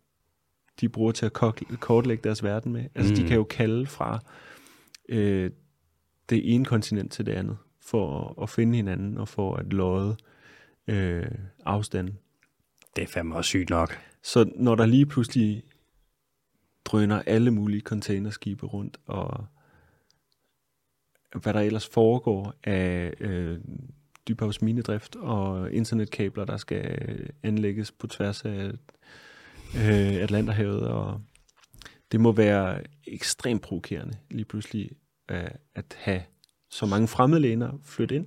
[0.81, 2.85] de bruger til at kort- kortlægge deres verden med.
[2.95, 3.17] Altså, mm.
[3.17, 4.21] de kan jo kalde fra
[5.09, 5.51] øh,
[6.31, 10.17] det ene kontinent til det andet, for at, at finde hinanden og for at lodde
[10.87, 11.27] øh,
[11.65, 12.19] afstanden.
[12.97, 13.99] Det er fandme også sygt nok.
[14.23, 15.63] Så når der lige pludselig
[16.85, 19.47] drøner alle mulige containerskibe rundt, og
[21.43, 23.61] hvad der ellers foregår af øh,
[24.29, 26.99] dybhavsminedrift og internetkabler, der skal
[27.43, 28.73] anlægges på tværs af
[29.77, 31.21] øh, Atlanterhavet, og
[32.13, 34.91] det må være ekstremt provokerende lige pludselig
[35.31, 36.23] øh, at have
[36.71, 38.27] så mange fremmedlæner flytte ind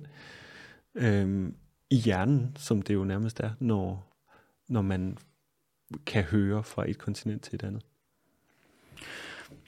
[0.94, 1.52] øh,
[1.90, 4.09] i hjernen, som det jo nærmest er, når,
[4.70, 5.16] når man
[6.06, 7.82] kan høre fra et kontinent til et andet.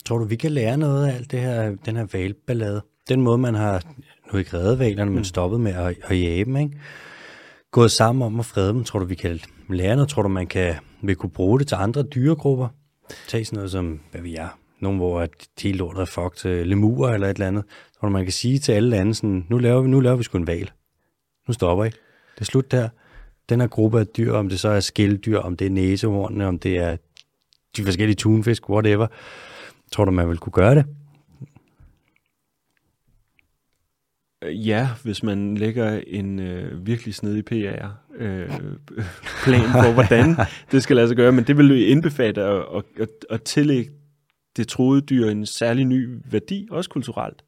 [0.04, 2.82] Tror du, vi kan lære noget af alt det her, den her valballade?
[3.08, 3.82] Den måde, man har,
[4.32, 6.78] nu ikke reddet valerne, men stoppet med at, at jage dem, ikke?
[7.70, 8.84] Gået sammen om at frede dem.
[8.84, 10.08] Tror du, vi kan lære noget?
[10.08, 12.68] Tror du, man kan, vil kunne bruge det til andre dyregrupper?
[13.28, 15.28] Tag sådan noget som, hvad vi er, nogen, hvor
[15.62, 17.64] de lort er fuck til lemurer eller et eller andet.
[18.00, 20.22] Tror du, man kan sige til alle lande sådan, nu laver vi, nu laver vi
[20.22, 20.70] sgu en val.
[21.48, 21.88] Nu stopper I.
[21.88, 22.88] Det er slut der.
[23.48, 26.58] Den her gruppe af dyr, om det så er skilddyr, om det er næsehornene, om
[26.58, 26.96] det er
[27.76, 29.06] de forskellige tunfisk, whatever.
[29.92, 30.84] Tror du, man vil kunne gøre det?
[34.44, 38.40] Ja, hvis man lægger en øh, virkelig snedig PR-plan
[39.60, 40.36] øh, for, hvordan
[40.72, 43.90] det skal lade sig gøre, men det vil jo indbefatte at, at, at, at tillægge
[44.56, 47.42] det troede dyr en særlig ny værdi, også kulturelt.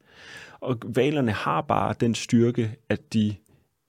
[0.59, 3.35] Og valerne har bare den styrke, at de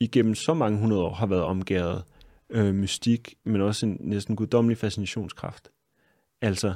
[0.01, 2.05] igennem så mange hundrede år har været omgået
[2.51, 5.69] øh, mystik, men også en næsten guddommelig fascinationskraft.
[6.41, 6.75] Altså,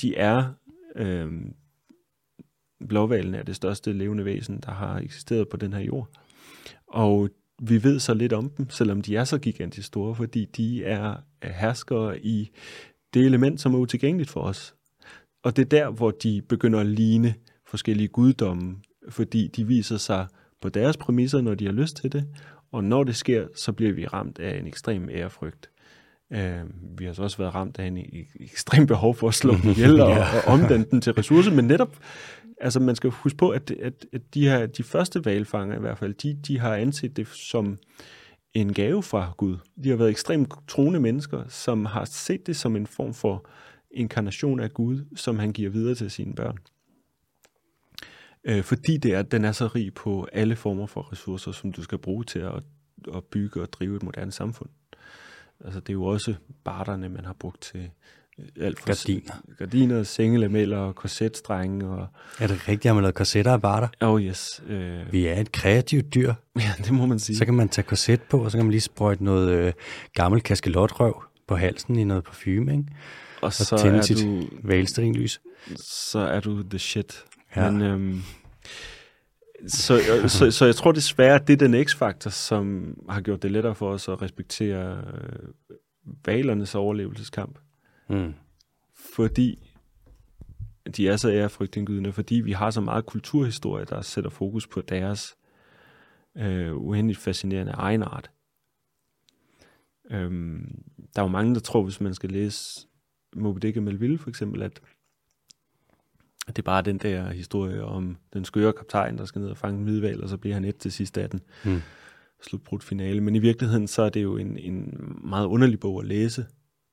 [0.00, 0.52] de er...
[0.96, 1.32] Øh,
[2.88, 6.08] blåvalen er det største levende væsen, der har eksisteret på den her jord.
[6.86, 7.28] Og
[7.62, 11.16] vi ved så lidt om dem, selvom de er så gigantisk store, fordi de er
[11.42, 12.50] herskere i
[13.14, 14.74] det element, som er utilgængeligt for os.
[15.42, 17.34] Og det er der, hvor de begynder at ligne
[17.66, 18.76] forskellige guddomme,
[19.08, 20.26] fordi de viser sig
[20.60, 22.26] på deres præmisser, når de har lyst til det,
[22.72, 25.70] og når det sker, så bliver vi ramt af en ekstrem ærefrygt.
[26.32, 26.60] Øh,
[26.98, 29.70] vi har så også været ramt af en e- ekstrem behov for at slå dem
[29.70, 31.96] ihjel og, og omdanne den til ressourcer, men netop,
[32.60, 35.98] altså man skal huske på, at, at, at de her, de første valfanger i hvert
[35.98, 37.78] fald, de, de har anset det som
[38.54, 39.56] en gave fra Gud.
[39.84, 43.48] De har været ekstremt troende mennesker, som har set det som en form for
[43.90, 46.58] inkarnation af Gud, som han giver videre til sine børn.
[48.46, 51.82] Øh, fordi det er, den er så rig på alle former for ressourcer, som du
[51.82, 52.52] skal bruge til at,
[53.14, 54.68] at bygge og drive et moderne samfund.
[55.64, 56.34] Altså det er jo også
[56.64, 57.90] barterne, man har brugt til
[58.38, 59.32] øh, alt fra Gardiner.
[59.58, 61.86] gardiner sengelameller og korsetstrenge.
[61.88, 62.06] Og,
[62.40, 63.88] Er det rigtigt, at man lavet korsetter af barter?
[64.00, 66.34] oh yes, øh, Vi er et kreativt dyr.
[66.56, 67.36] ja, det må man sige.
[67.36, 69.72] Så kan man tage korset på, og så kan man lige sprøjte noget øh,
[70.14, 72.84] gammel kaskelotrøv på halsen i noget parfume, ikke?
[73.36, 75.40] og Og så tænde er, sit du, valsterinlys.
[75.76, 77.24] så er du the shit.
[77.56, 77.70] Ja.
[77.70, 78.20] Men, øhm,
[79.66, 83.50] så, så, så jeg tror desværre, at det er den x-faktor, som har gjort det
[83.50, 85.48] lettere for os at respektere øh,
[86.24, 87.58] valernes overlevelseskamp.
[88.08, 88.34] Mm.
[89.14, 89.72] Fordi
[90.96, 95.36] de er så ærefrygtindgydende, fordi vi har så meget kulturhistorie, der sætter fokus på deres
[96.36, 98.30] øh, uendeligt fascinerende egenart.
[100.10, 100.82] Øhm,
[101.16, 102.86] der er jo mange, der tror, hvis man skal læse
[103.36, 104.80] Moby Dick og Melville for eksempel, at
[106.48, 109.78] det er bare den der historie om den skøre kaptajn, der skal ned og fange
[109.78, 111.40] en hvidval, og så bliver han et til sidst af den.
[111.64, 111.80] Mm.
[112.42, 113.20] Slutbrudt finale.
[113.20, 114.94] Men i virkeligheden, så er det jo en, en
[115.24, 116.46] meget underlig bog at læse.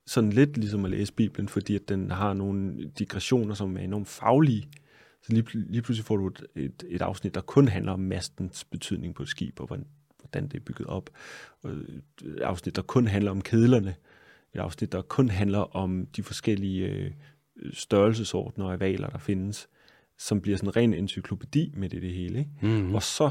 [0.07, 4.07] Sådan lidt ligesom at læse Bibelen, fordi at den har nogle digressioner, som er enormt
[4.07, 4.67] faglige.
[5.21, 8.63] Så lige, lige pludselig får du et, et, et afsnit, der kun handler om mastens
[8.63, 9.85] betydning på et skib, og hvordan,
[10.19, 11.09] hvordan det er bygget op.
[11.63, 13.95] Og et afsnit, der kun handler om kedlerne.
[14.53, 17.11] Et afsnit, der kun handler om de forskellige øh,
[17.73, 19.67] størrelsesordner af valer, der findes,
[20.17, 22.39] som bliver sådan en ren encyklopædi med det, det hele.
[22.39, 22.51] Ikke?
[22.61, 22.95] Mm.
[22.95, 23.29] Og så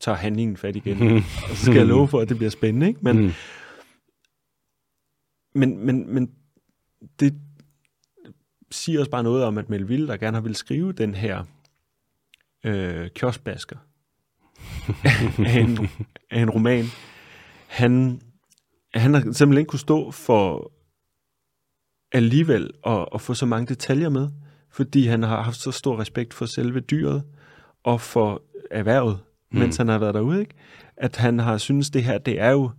[0.00, 1.16] tager handlingen fat igen.
[1.16, 2.88] og så skal jeg love for, at det bliver spændende.
[2.88, 3.00] Ikke?
[3.02, 3.32] Men, Mm.
[5.54, 6.30] men, men, men
[7.20, 7.34] det
[8.70, 11.44] siger også bare noget om, at Melville, der gerne har vil skrive den her
[12.64, 13.76] øh, kioskbasker
[15.46, 15.88] af, en,
[16.30, 16.84] af en roman,
[17.66, 18.20] han,
[18.94, 20.72] han har simpelthen ikke kunne stå for
[22.12, 24.28] alligevel at, at få så mange detaljer med,
[24.70, 27.22] fordi han har haft så stor respekt for selve dyret
[27.84, 29.18] og for erhvervet,
[29.50, 29.58] mm.
[29.58, 30.54] mens han har været derude, ikke?
[30.96, 32.70] At han har synes det her, det er jo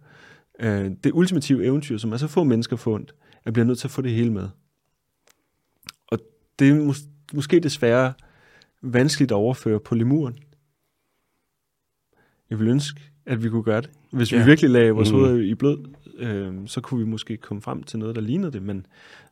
[0.60, 3.16] øh, det ultimative eventyr, som er så få mennesker fundet,
[3.46, 4.50] at bliver nødt til at få det hele med.
[6.08, 6.20] Og
[6.60, 8.14] det er mås- måske desværre
[8.82, 10.38] vanskeligt at overføre på lemuren.
[12.50, 13.90] Jeg vil ønske, at vi kunne gøre det.
[14.12, 14.40] Hvis ja.
[14.40, 15.18] Vi virkelig lagde vores Mm.
[15.18, 15.78] hoveder i blød,
[16.18, 18.86] øh, så kunne vi måske komme frem til noget, der lignede det, men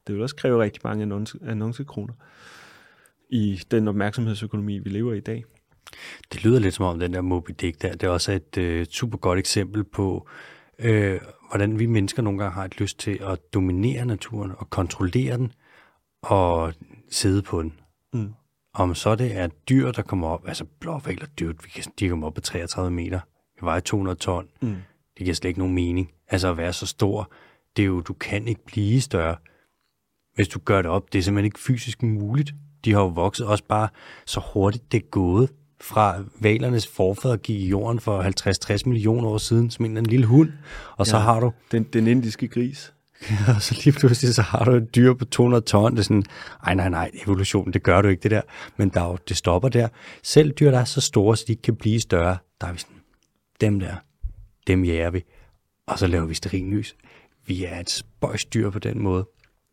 [0.08, 2.14] det vil også kræve rigtig mange annonce, annoncekroner
[3.30, 5.44] i den opmærksomhedsøkonomi, vi lever i i dag.
[6.34, 8.86] Det lyder lidt som om den der Moby Dick der, det er også et øh,
[8.86, 10.28] super godt eksempel på,
[10.80, 11.20] øh,
[11.50, 15.52] hvordan vi mennesker nogle gange har et lyst til at dominere naturen og kontrollere den
[16.24, 16.74] og
[17.10, 17.74] sidde på den.
[18.14, 18.34] Mm.
[18.74, 22.28] Om så det er dyr, der kommer op, altså blåvaler dyrt, vi kan, de kommer
[22.28, 23.20] op på 33 meter,
[23.60, 24.76] vi vejer 200 ton, Mm.
[25.18, 26.12] det giver slet ikke nogen mening.
[26.30, 27.32] Altså at være så stor,
[27.78, 29.36] det er jo, du kan ikke blive større,
[30.36, 31.14] hvis du gør det op.
[31.14, 32.54] Det er simpelthen ikke fysisk muligt.
[32.86, 33.88] De har jo vokset også bare
[34.26, 35.50] så hurtigt det er gået
[35.82, 40.10] fra valernes forfædre gik i jorden for 50-60 millioner år siden, som en eller anden
[40.10, 40.52] lille hund.
[40.98, 41.24] Og så Ja.
[41.24, 42.94] har du, Den, den indiske gris.
[43.56, 45.92] og så lige pludselig, så har du et dyr på 200 ton.
[45.92, 46.24] Det er sådan,
[46.64, 48.42] ej nej nej, evolution, det gør du ikke det der.
[48.78, 49.88] Men der er jo, det stopper der.
[50.24, 52.78] Selv dyr, der er så store, så de ikke kan blive større, der er vi
[52.80, 52.95] sådan,
[53.62, 53.96] dem der,
[54.68, 55.24] dem jager vi.
[55.86, 56.96] Og så laver vi sterinlys.
[57.46, 59.28] Vi er et spøjsdyr på den måde.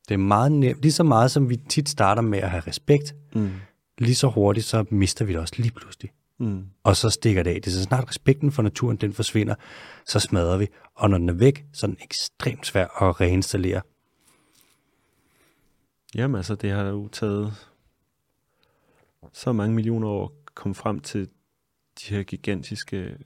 [0.08, 3.14] Det er meget nemt, lige så meget som vi tit starter med at have respekt,
[3.34, 3.50] Mm.
[3.98, 6.10] lige så hurtigt, så mister vi det også lige pludselig.
[6.38, 6.66] Mm.
[6.82, 7.54] Og så stikker det af.
[7.54, 9.54] Det er så snart respekten for naturen, den forsvinder,
[10.06, 10.68] så smadrer vi.
[10.94, 13.82] Og når den er væk, så er den ekstremt svær at reinstallere.
[16.14, 17.54] Jamen altså, det har jo taget
[19.32, 21.28] så mange millioner år at komme frem til
[22.00, 23.18] de her gigantiske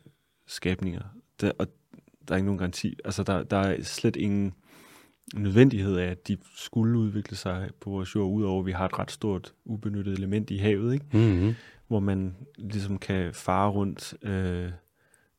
[0.47, 1.03] skabninger.
[1.41, 1.67] Der, og
[2.29, 2.97] der er ikke nogen garanti.
[3.05, 4.55] Altså, der, der er slet ingen
[5.35, 8.99] nødvendighed af, at de skulle udvikle sig på vores jord, udover at vi har et
[8.99, 11.07] ret stort ubenyttet element i havet, ikke?
[11.13, 11.55] Mm-hmm.
[11.89, 14.71] hvor man ligesom kan fare rundt øh,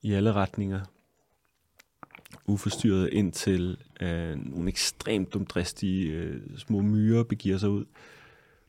[0.02, 0.82] i alle retninger,
[2.46, 7.86] uforstyrret indtil øh, nogle ekstremt dumdristige øh, små myrer begiver sig ud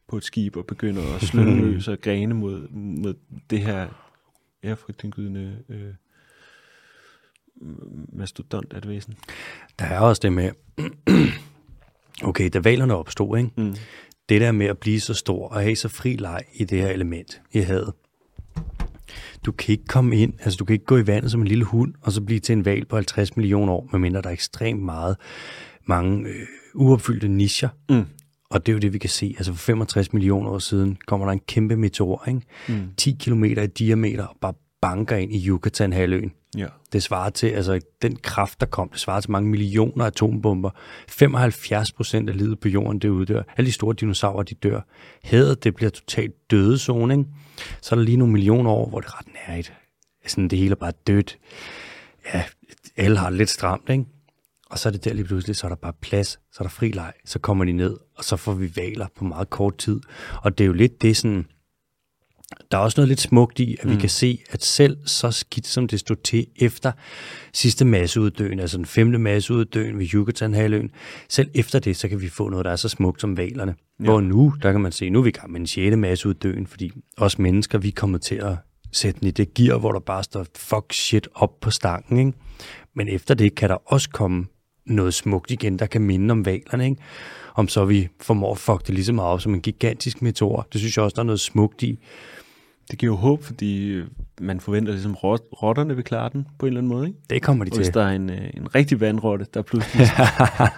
[0.07, 3.15] på et skib og begynder at slynge løs og grene mod, mod
[3.51, 3.89] det her
[4.65, 5.95] ærefrygtindgydende øh,
[8.13, 9.15] mastodont af et væsen.
[9.79, 10.51] Der er også det med,
[12.29, 13.51] okay, da valerne opstod, ikke?
[13.57, 13.75] Mm.
[14.29, 16.89] det der med at blive så stor og have så fri leg i det her
[16.89, 17.93] element i havet.
[19.47, 21.65] Du kan ikke komme ind, altså du kan ikke gå i vandet som en lille
[21.65, 24.83] hund, og så blive til en val på 50 millioner år, medmindre der er ekstremt
[24.83, 25.17] meget
[25.87, 27.69] mange øh, uopfyldte nischer.
[27.91, 28.05] Mm.
[28.51, 29.35] Og det er jo det, vi kan se.
[29.39, 32.41] Altså for 65 millioner år siden kommer der en kæmpe meteor, ikke?
[32.69, 32.89] Mm.
[32.97, 36.33] 10 km i diameter og bare banker ind i Yucatan-halvøen.
[36.57, 36.67] Ja.
[36.93, 40.71] Det svarer til, altså den kraft, der kom, det svarer til mange millioner atombomber.
[41.09, 43.43] 75 procent af livet på jorden, det uddør.
[43.57, 44.81] Alle de store dinosaurer, de dør.
[45.25, 47.25] Havet, det bliver totalt døde zone, ikke?
[47.83, 49.73] Så er der lige nogle millioner år, hvor det er ret nært.
[50.27, 51.39] Sådan, det hele er bare dødt.
[52.35, 52.45] Ja,
[52.97, 54.05] alle har lidt stramt, ikke?
[54.71, 56.69] Og så er det der lige pludselig, så er der bare plads, så er der
[56.69, 60.01] fri leg, så kommer de ned, og så får vi valer på meget kort tid.
[60.43, 61.47] Og det er jo lidt det sådan,
[62.71, 63.91] der er også noget lidt smukt i, at mm.
[63.91, 66.93] vi kan se, at selv så skidt som det stod til efter
[67.53, 70.91] sidste masseuddøen, altså den femte masseuddøen ved Yucatan-halvøen,
[71.29, 73.75] selv efter det, så kan vi få noget, der er så smukt som valerne.
[74.01, 74.05] Ja.
[74.05, 76.67] Hvor nu, der kan man se, nu er vi i gang med en sjette masseuddøen,
[76.67, 78.57] fordi os mennesker, vi kommer til at
[78.93, 82.19] sætte den i det gear, hvor der bare står fuck shit op på stangen.
[82.19, 82.39] Ikke?
[82.95, 84.47] Men efter det kan der også komme
[84.87, 86.85] noget smukt igen, der kan minde om valerne.
[86.85, 87.03] Ikke?
[87.55, 90.67] Om så vi formår at fuck det lige så meget op som en gigantisk meteor.
[90.73, 91.99] Det synes jeg også, der er noget smukt i.
[92.91, 94.03] Det giver jo håb, fordi
[94.41, 97.07] man forventer ligesom, rot- rotterne vil klare den på en eller anden måde.
[97.09, 97.19] Ikke?
[97.31, 97.95] Det kommer de Hvis til.
[97.95, 100.07] der er en, øh, en rigtig vandrotte, der pludselig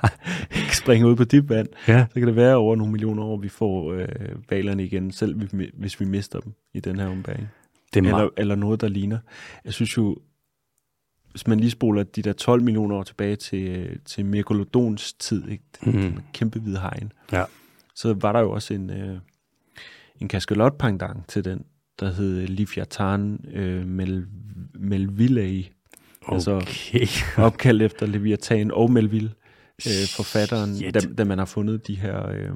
[0.82, 2.06] springer ud på dybt vand, Ja.
[2.08, 4.08] så kan det være over nogle millioner år, vi får øh,
[4.50, 7.48] valerne igen, selv hvis vi- hvis mister dem i den her ombæring.
[7.94, 9.18] Det er Eller, eller noget, der ligner.
[9.64, 10.16] Jeg synes jo,
[11.30, 15.48] hvis man lige spoler de der 12 millioner år tilbage til, øh, til Megalodons tid,
[15.48, 15.64] ikke?
[15.84, 16.02] Den, Mhm.
[16.02, 17.44] den kæmpe hvide hegn, Ja.
[17.94, 19.18] så var der jo også en, øh,
[20.20, 20.82] en kaskelot
[21.28, 21.64] til den,
[22.00, 24.26] der hed Leviathan øh, Mel,
[24.74, 25.64] Melville,
[26.28, 27.06] altså okay.
[27.46, 29.30] opkaldt efter Leviathan og Melville,
[29.86, 30.94] øh, forfatteren, Shit.
[30.94, 32.54] da, da man har fundet de her øh,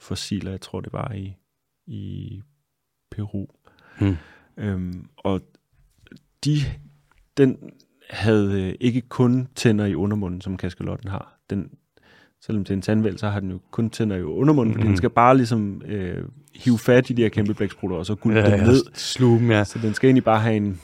[0.00, 1.36] fossiler, jeg tror det var i,
[1.86, 2.40] i
[3.10, 3.46] Peru.
[3.98, 4.16] Hmm.
[4.56, 5.40] Øhm, og
[6.44, 6.56] de,
[7.36, 7.58] den
[8.10, 11.38] havde øh, ikke kun tænder i undermunden, som kaskelotten har.
[11.50, 11.70] Den,
[12.46, 14.86] selvom det er en tandvæld, så har den jo kun tænder i undermunden, Mhm.
[14.86, 16.24] den skal bare ligesom øh,
[16.54, 18.82] hive fat i de her kæmpe blæksprutter, og så gulpe ja, dem ned.
[18.94, 19.64] Sluge ja.
[19.64, 20.80] Så den skal egentlig bare have en,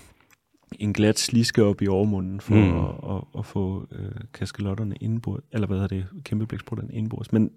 [0.78, 2.60] en glat sliske op i overmunden for Mm.
[2.60, 2.78] mm.
[2.78, 7.32] at, at, at få øh, kaskelotterne indenbords, eller hvad hedder det, kæmpe blæksprutterne indenbords.
[7.32, 7.50] Men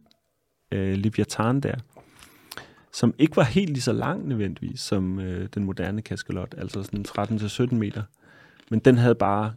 [0.72, 1.76] øh, Leviathan der,
[2.94, 7.06] som ikke var helt lige så lang nødvendigvis som øh, den moderne kaskelot, altså sådan
[7.72, 8.04] 13-17 meter,
[8.70, 9.54] men den havde bare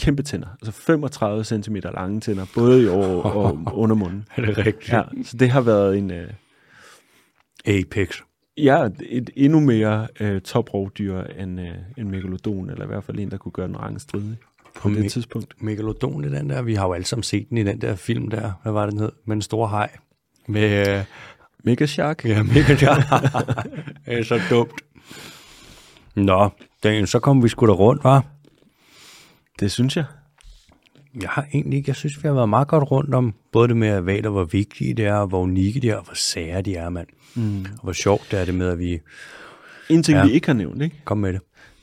[0.00, 4.24] kæmpe tænder, altså 35 cm lange tænder, både i over og undermunden.
[4.36, 4.88] Er det rigtigt?
[4.92, 6.30] Ja, så det har været en, øh,
[7.66, 8.20] Apex.
[8.56, 13.30] Ja, et endnu mere øh, toprovdyr end øh, en megalodon, eller i hvert fald en,
[13.30, 14.36] der kunne gøre den range stridig
[14.76, 15.62] på Me- det tidspunkt.
[15.62, 16.62] Megalodon i den der.
[16.62, 18.52] Vi har jo alle sammen set den i den der film der.
[18.62, 19.12] Hvad var det, den hed?
[19.24, 19.90] Med den store haj.
[20.48, 21.04] Med, øh,
[21.64, 22.24] Mega Shark?
[22.24, 24.80] ja, mega det er så dumt.
[26.14, 26.48] Nå,
[26.82, 28.24] Daniel, så kom vi sgu da rundt, var.
[29.60, 30.04] Det synes jeg.
[31.20, 33.76] Jeg har egentlig ikke, jeg synes, vi har været meget godt rundt om både det
[33.76, 36.62] med, at valer, hvor vigtige det er, og hvor unikke de er, og hvor sære
[36.62, 37.06] de er, mand.
[37.34, 37.60] Mm.
[37.60, 38.98] Og hvor sjovt det er det med, at vi
[39.90, 40.26] En ting, Ja.
[40.26, 41.00] vi ikke har nævnt, ikke?
[41.04, 41.40] kom med det.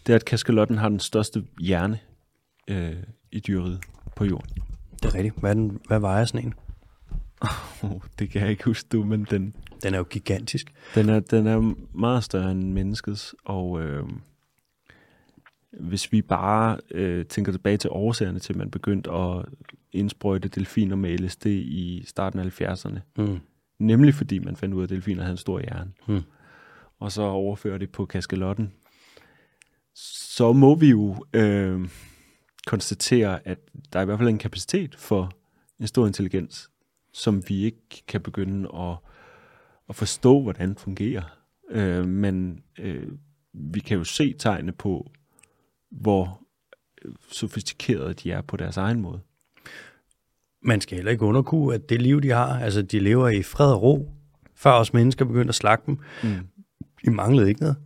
[0.07, 1.99] det er, at kaskelotten har den største hjerne
[2.67, 2.93] øh,
[3.31, 3.79] i dyreriget
[4.15, 4.49] på jorden.
[5.03, 5.35] Det er rigtigt.
[5.39, 6.53] Hvad, den, hvad vejer sådan en?
[7.83, 9.53] Oh, det kan jeg ikke huske, du, men den,
[9.83, 10.73] Den er jo gigantisk.
[10.95, 14.03] den, er, den er meget større end menneskets, og øh,
[15.79, 19.45] hvis vi bare øh, tænker tilbage til årsagerne til, at man begyndte at
[19.91, 23.39] indsprøjte delfiner med LSD i starten af 70'erne, Mm.
[23.79, 25.91] Nemlig fordi man fandt ud af, at delfiner havde en stor hjerne.
[26.07, 26.21] Hmm.
[26.99, 28.73] Og så overfører det på kaskelotten.
[29.95, 31.89] Så må vi jo øh,
[32.67, 33.59] konstatere, at
[33.93, 35.31] der er i hvert fald en kapacitet for
[35.79, 36.69] en stor intelligens,
[37.13, 38.97] som vi ikke kan begynde at,
[39.89, 41.23] at forstå, hvordan fungerer.
[41.69, 43.07] Øh, men øh,
[43.53, 45.11] vi kan jo se tegne på,
[45.91, 46.41] hvor
[47.31, 49.19] sofistikerede de er på deres egen måde.
[50.61, 53.73] Man skal heller ikke underkue, at det liv, de har, altså de lever i fred
[53.73, 54.11] og ro,
[54.55, 55.99] før os mennesker begyndte at slagte dem.
[56.23, 56.47] Mm.
[57.05, 57.77] De manglede ikke noget.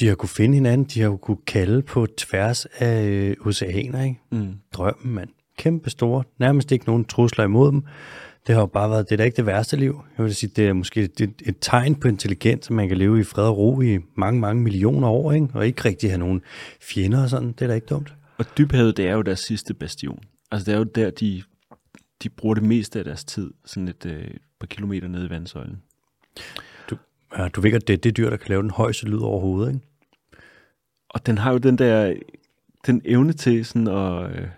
[0.00, 4.02] De har kunne finde hinanden, de har jo kunne kalde på tværs af øh, oceaner,
[4.02, 4.20] ikke?
[4.32, 4.54] Mm.
[4.72, 5.28] Drømmen, mand.
[5.58, 6.24] Kæmpe store.
[6.38, 7.84] Nærmest ikke nogen trusler imod dem.
[8.46, 10.00] Det har jo bare været, det er da ikke det værste liv.
[10.18, 12.96] Jeg vil sige, det er måske et, et, et tegn på intelligens, at man kan
[12.96, 15.48] leve i fred og ro i mange, mange millioner år, ikke?
[15.54, 16.42] Og ikke rigtig have nogen
[16.80, 17.48] fjender og sådan.
[17.48, 18.14] Det er da ikke dumt.
[18.38, 20.20] Og dybhavet, det er jo deres sidste bastion.
[20.50, 21.42] Altså det er jo der, de,
[22.22, 24.30] de bruger det meste af deres tid, sådan et øh,
[24.60, 25.82] par kilometer nede i vandsøjlen.
[27.38, 29.74] Ja, du ved godt, det er det dyr, der kan lave den højeste lyd overhovedet,
[29.74, 29.86] ikke?
[31.08, 32.14] Og den har jo den der,
[32.86, 34.48] den evne til sådan at, øh, at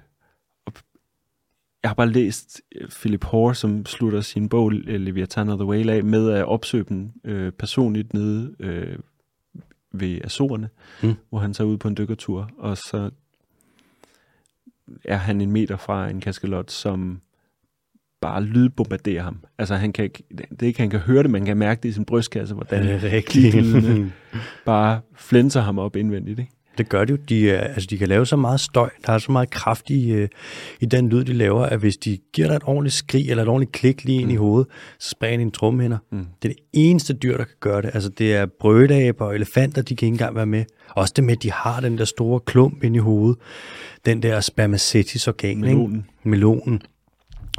[1.89, 5.67] jeg har bare læst øh, Philip Hoare, som slutter sin bog øh, Leviathan of the
[5.67, 8.99] Whale af, med at opsøge dem øh, personligt nede øh,
[9.93, 10.69] ved Azorerne,
[11.03, 11.15] Mm.
[11.29, 13.11] hvor han tager ud på en dykkertur, og så
[15.05, 17.21] er han en meter fra en kaskelot, som
[18.21, 19.45] bare lydbombardere ham.
[19.59, 20.23] Altså, han kan ikke,
[20.61, 22.95] det ikke, han kan høre det, man kan mærke det i sin brystkasse, hvordan Det
[22.95, 22.99] er
[24.65, 26.39] bare flænser ham op indvendigt.
[26.39, 26.53] Ikke?
[26.79, 27.17] Det gør de jo.
[27.29, 30.11] De, er- altså, de kan lave så meget støj, der er så meget kraft i,
[30.13, 30.29] øh,
[30.81, 33.49] i den lyd, de laver, at hvis de giver dig et ordentligt skrig eller et
[33.49, 34.69] ordentligt klik lige ind i hovedet,
[34.99, 35.99] så springer de en trommehinder.
[36.13, 36.27] Mm.
[36.43, 37.91] Det er det eneste dyr, der kan gøre det.
[37.95, 40.65] Altså, det er brødaber og elefanter, de kan ikke engang være med.
[40.89, 43.39] Også det med, at de har den der store klump ind i hovedet.
[44.07, 45.97] Den der spermaceti organ, Melonen.
[45.97, 46.29] Ikke?
[46.29, 46.83] Melonen.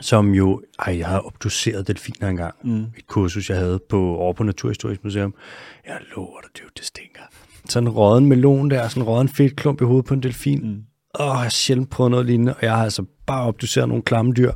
[0.01, 2.53] Som jo, ej, jeg havde obduceret delfiner engang.
[2.63, 2.81] Mm.
[2.97, 5.33] Et kursus, jeg havde på, over på Naturhistorisk Museum.
[5.87, 7.21] Jeg lover dig, det, er det stinker.
[7.69, 10.59] Sådan en råden melon der, sådan en råden fedtklump i hovedet på en delfin.
[10.59, 10.81] Mm.
[11.19, 14.33] Åh, jeg har sjældent prøvet noget lignende, og jeg har altså bare obduceret nogle klamme
[14.33, 14.51] dyr.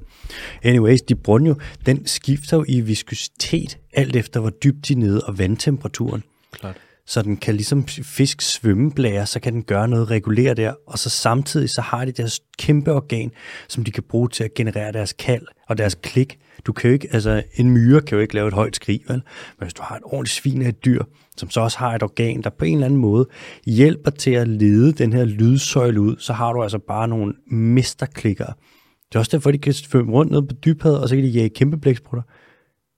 [0.63, 4.97] Anyways, de den jo, den skifter jo i viskositet, alt efter hvor dybt de er
[4.97, 6.23] nede, og vandtemperaturen.
[6.51, 6.77] Klart.
[7.05, 11.09] Så den kan ligesom fisk svømmeblære, så kan den gøre noget, regulere der, og så
[11.09, 13.31] samtidig så har de deres kæmpe organ,
[13.67, 16.39] som de kan bruge til at generere deres kald og deres klik.
[16.65, 19.21] Du kan jo ikke, altså en myre kan jo ikke lave et højt skrig, vel?
[19.59, 21.03] Men hvis du har et ordentligt svin af et dyr,
[21.37, 23.27] som så også har et organ, der på en eller anden måde
[23.65, 28.45] hjælper til at lede den her lydsøjle ud, så har du altså bare nogle mesterklikker.
[28.45, 31.29] Det er også derfor, de kan svømme rundt ned på dybhavet, og så kan de
[31.29, 32.23] jage kæmpe blæksprutter.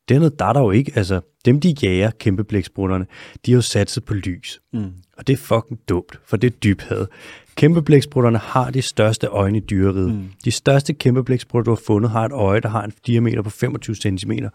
[0.09, 0.91] Det er noget, der er der jo ikke.
[0.95, 3.05] Altså, dem de jager, kæmpe blæksprutterne,
[3.45, 4.61] de har jo satset på lys.
[4.73, 4.91] Mm.
[5.17, 7.07] Og det er fucking dumt, for det er dybhed.
[7.55, 10.13] Kæmpe blæksprutterne har de største øjne i dyreriget.
[10.13, 10.29] Mm.
[10.45, 13.49] De største kæmpe blæksprutter, du har fundet, har et øje, der har en diameter på
[13.49, 14.31] 25 cm.
[14.31, 14.49] Ja.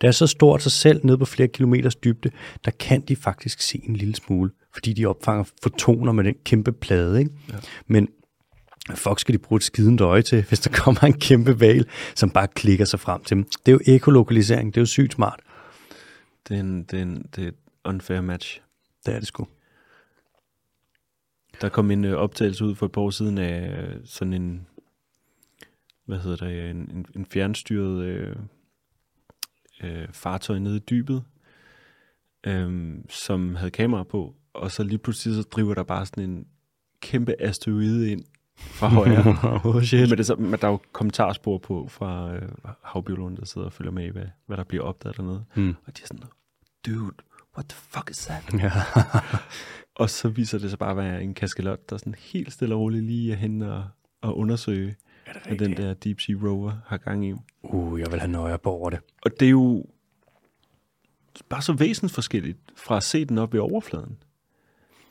[0.00, 2.30] Det er så stort, så selv nede på flere kilometers dybde,
[2.64, 6.72] der kan de faktisk se en lille smule, fordi de opfanger fotoner med den kæmpe
[6.72, 7.18] plade.
[7.18, 7.30] Ikke?
[7.52, 7.54] Ja.
[7.86, 8.08] Men
[8.94, 12.30] fuck skal de bruge et skidende øje til, hvis der kommer en kæmpe val, som
[12.30, 13.44] bare klikker sig frem til dem?
[13.66, 15.40] Det er jo ekolokalisering, det er jo sygt smart.
[16.48, 17.54] Det er, en, det, er en, det er et
[17.84, 18.60] unfair match.
[19.06, 19.46] Det er det sgu.
[21.60, 24.66] Der kom en øh, optagelse ud for et par år siden af øh, sådan en,
[26.04, 28.36] hvad hedder det, en, en, en fjernstyret øh,
[29.82, 31.24] øh, fartøj nede i dybet,
[32.46, 36.46] øh, som havde kamera på, og så lige pludselig så driver der bare sådan en
[37.00, 38.24] kæmpe asteroide ind
[38.56, 39.38] fra højre.
[39.64, 40.08] oh shit.
[40.08, 42.48] men, det, så, men der er jo kommentarspor på fra øh,
[42.82, 45.44] havbiologen, der sidder og følger med i, hvad, hvad der bliver opdaget dernede.
[45.54, 45.74] Mm.
[45.86, 46.22] Og de er sådan,
[46.86, 47.12] dude,
[47.56, 48.54] what the fuck is that?
[48.62, 48.72] Ja.
[49.94, 52.80] Og så viser det sig bare at være en kaskelot, der sådan helt stille og
[52.80, 53.84] roligt lige er henne og,
[54.20, 54.96] og undersøge,
[55.26, 57.34] Er hvad den der Deep Sea Rover har gang i.
[57.62, 59.00] Uh, jeg vil have nøje på over det.
[59.22, 59.84] Og det er jo
[61.48, 64.22] bare så væsensforskelligt fra at se den op i overfladen,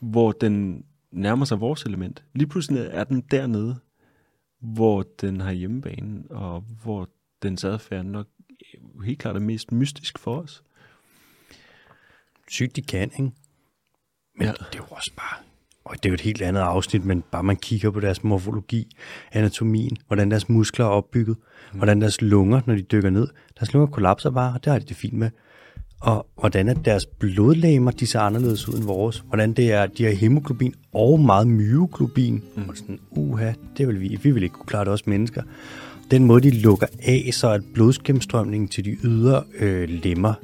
[0.00, 2.24] hvor den nærmer sig vores element.
[2.34, 3.76] Lige pludselig er den dernede,
[4.58, 7.08] hvor den har hjemmebane, og hvor
[7.42, 8.26] dens adfærd nok
[9.04, 10.62] helt klart er mest mystisk for os.
[12.50, 13.22] Sygt de kan, ikke?
[13.22, 13.32] Men
[14.46, 14.46] Ja.
[14.52, 15.36] det er jo også bare...
[15.84, 18.96] Og det er jo et helt andet afsnit, men bare man kigger på deres morfologi,
[19.32, 21.36] anatomien, hvordan deres muskler er opbygget,
[21.72, 21.76] mm.
[21.78, 23.28] hvordan deres lunger, når de dykker ned,
[23.58, 25.30] deres lunger kollapser bare, og det har de det fint med.
[26.00, 29.24] Og hvordan er deres blodlægemer, de ser anderledes ud end vores.
[29.26, 32.42] Hvordan det er, de har hemoglobin og meget myoglobin.
[32.56, 32.68] Mm.
[32.68, 35.42] Og sådan, uha, det vil vi, vi vil ikke kunne klare det også mennesker.
[36.10, 40.34] Den måde, de lukker af, så at blodsgennemstrømningen til de ydre øh, lemmer,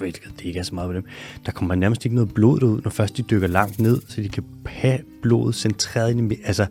[0.00, 1.04] det ikke er så meget på dem,
[1.46, 4.28] der kommer nærmest ikke noget blod ud, når først de dykker langt ned, så de
[4.28, 6.66] kan have blodet centreret ind i Altså,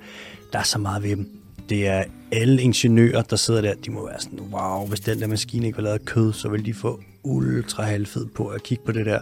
[0.53, 1.29] der er så meget ved dem.
[1.69, 5.27] Det er alle ingeniører, der sidder der, de må være sådan, wow, hvis den der
[5.27, 8.83] maskine ikke var lavet af kød, så vil de få ultra halvfed på at kigge
[8.85, 9.19] på det der.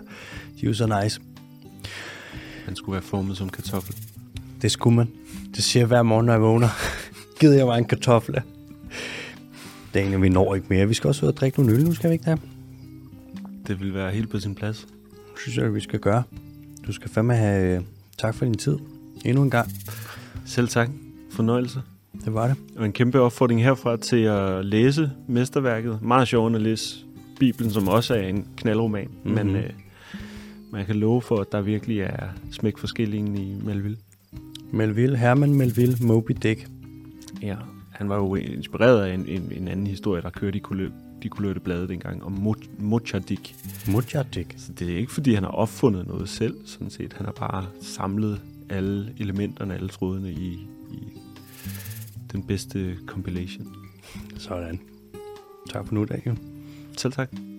[0.60, 1.22] De er jo så nice.
[2.68, 3.95] Den skulle være formet som kartoffel.
[4.62, 5.08] Det skulle man.
[5.56, 6.70] Det siger jeg hver morgen, når jeg vågner.
[7.39, 8.41] Gider jeg var en kartoffel.
[9.93, 10.88] Daniel, vi når ikke mere.
[10.88, 12.39] Vi skal også ud og drikke nogle øl nu, skal vi ikke det?
[13.68, 14.88] Det vil være helt på sin plads.
[15.38, 16.24] synes jeg, vi skal gøre.
[16.88, 17.82] Du skal fandme have øh,
[18.18, 18.78] tak for din tid.
[19.26, 19.70] Endnu en gang.
[20.45, 20.89] Selv tak.
[21.32, 21.82] Fornøjelse.
[22.26, 22.55] Det var det.
[22.76, 26.01] Og en kæmpe opfordring herfra til at læse mesterværket.
[26.01, 27.05] Meget sjovt at læse
[27.39, 29.07] Bibelen, som også er en knaldroman.
[29.24, 29.45] Mm-hmm.
[29.45, 29.70] Men øh,
[30.72, 33.97] man kan love for, at der virkelig er smæk for skillingen i Melville.
[34.72, 36.68] Melville, Herman Melville, Moby Dick.
[37.41, 37.55] Ja.
[37.91, 40.61] Han var jo inspireret af en, en, en anden historie, der kørte i
[41.24, 42.69] de kulørte blade dengang, om Mo-.
[43.88, 44.55] Mujahdik.
[44.57, 47.13] Så det er ikke, fordi han har opfundet noget selv, sådan set.
[47.13, 50.97] Han har bare samlet alle elementerne, alle trådene i, i
[52.32, 53.67] den bedste compilation.
[54.38, 54.80] Sådan.
[55.69, 56.39] Tak for nu, Daniel.
[56.97, 57.53] Selv tak.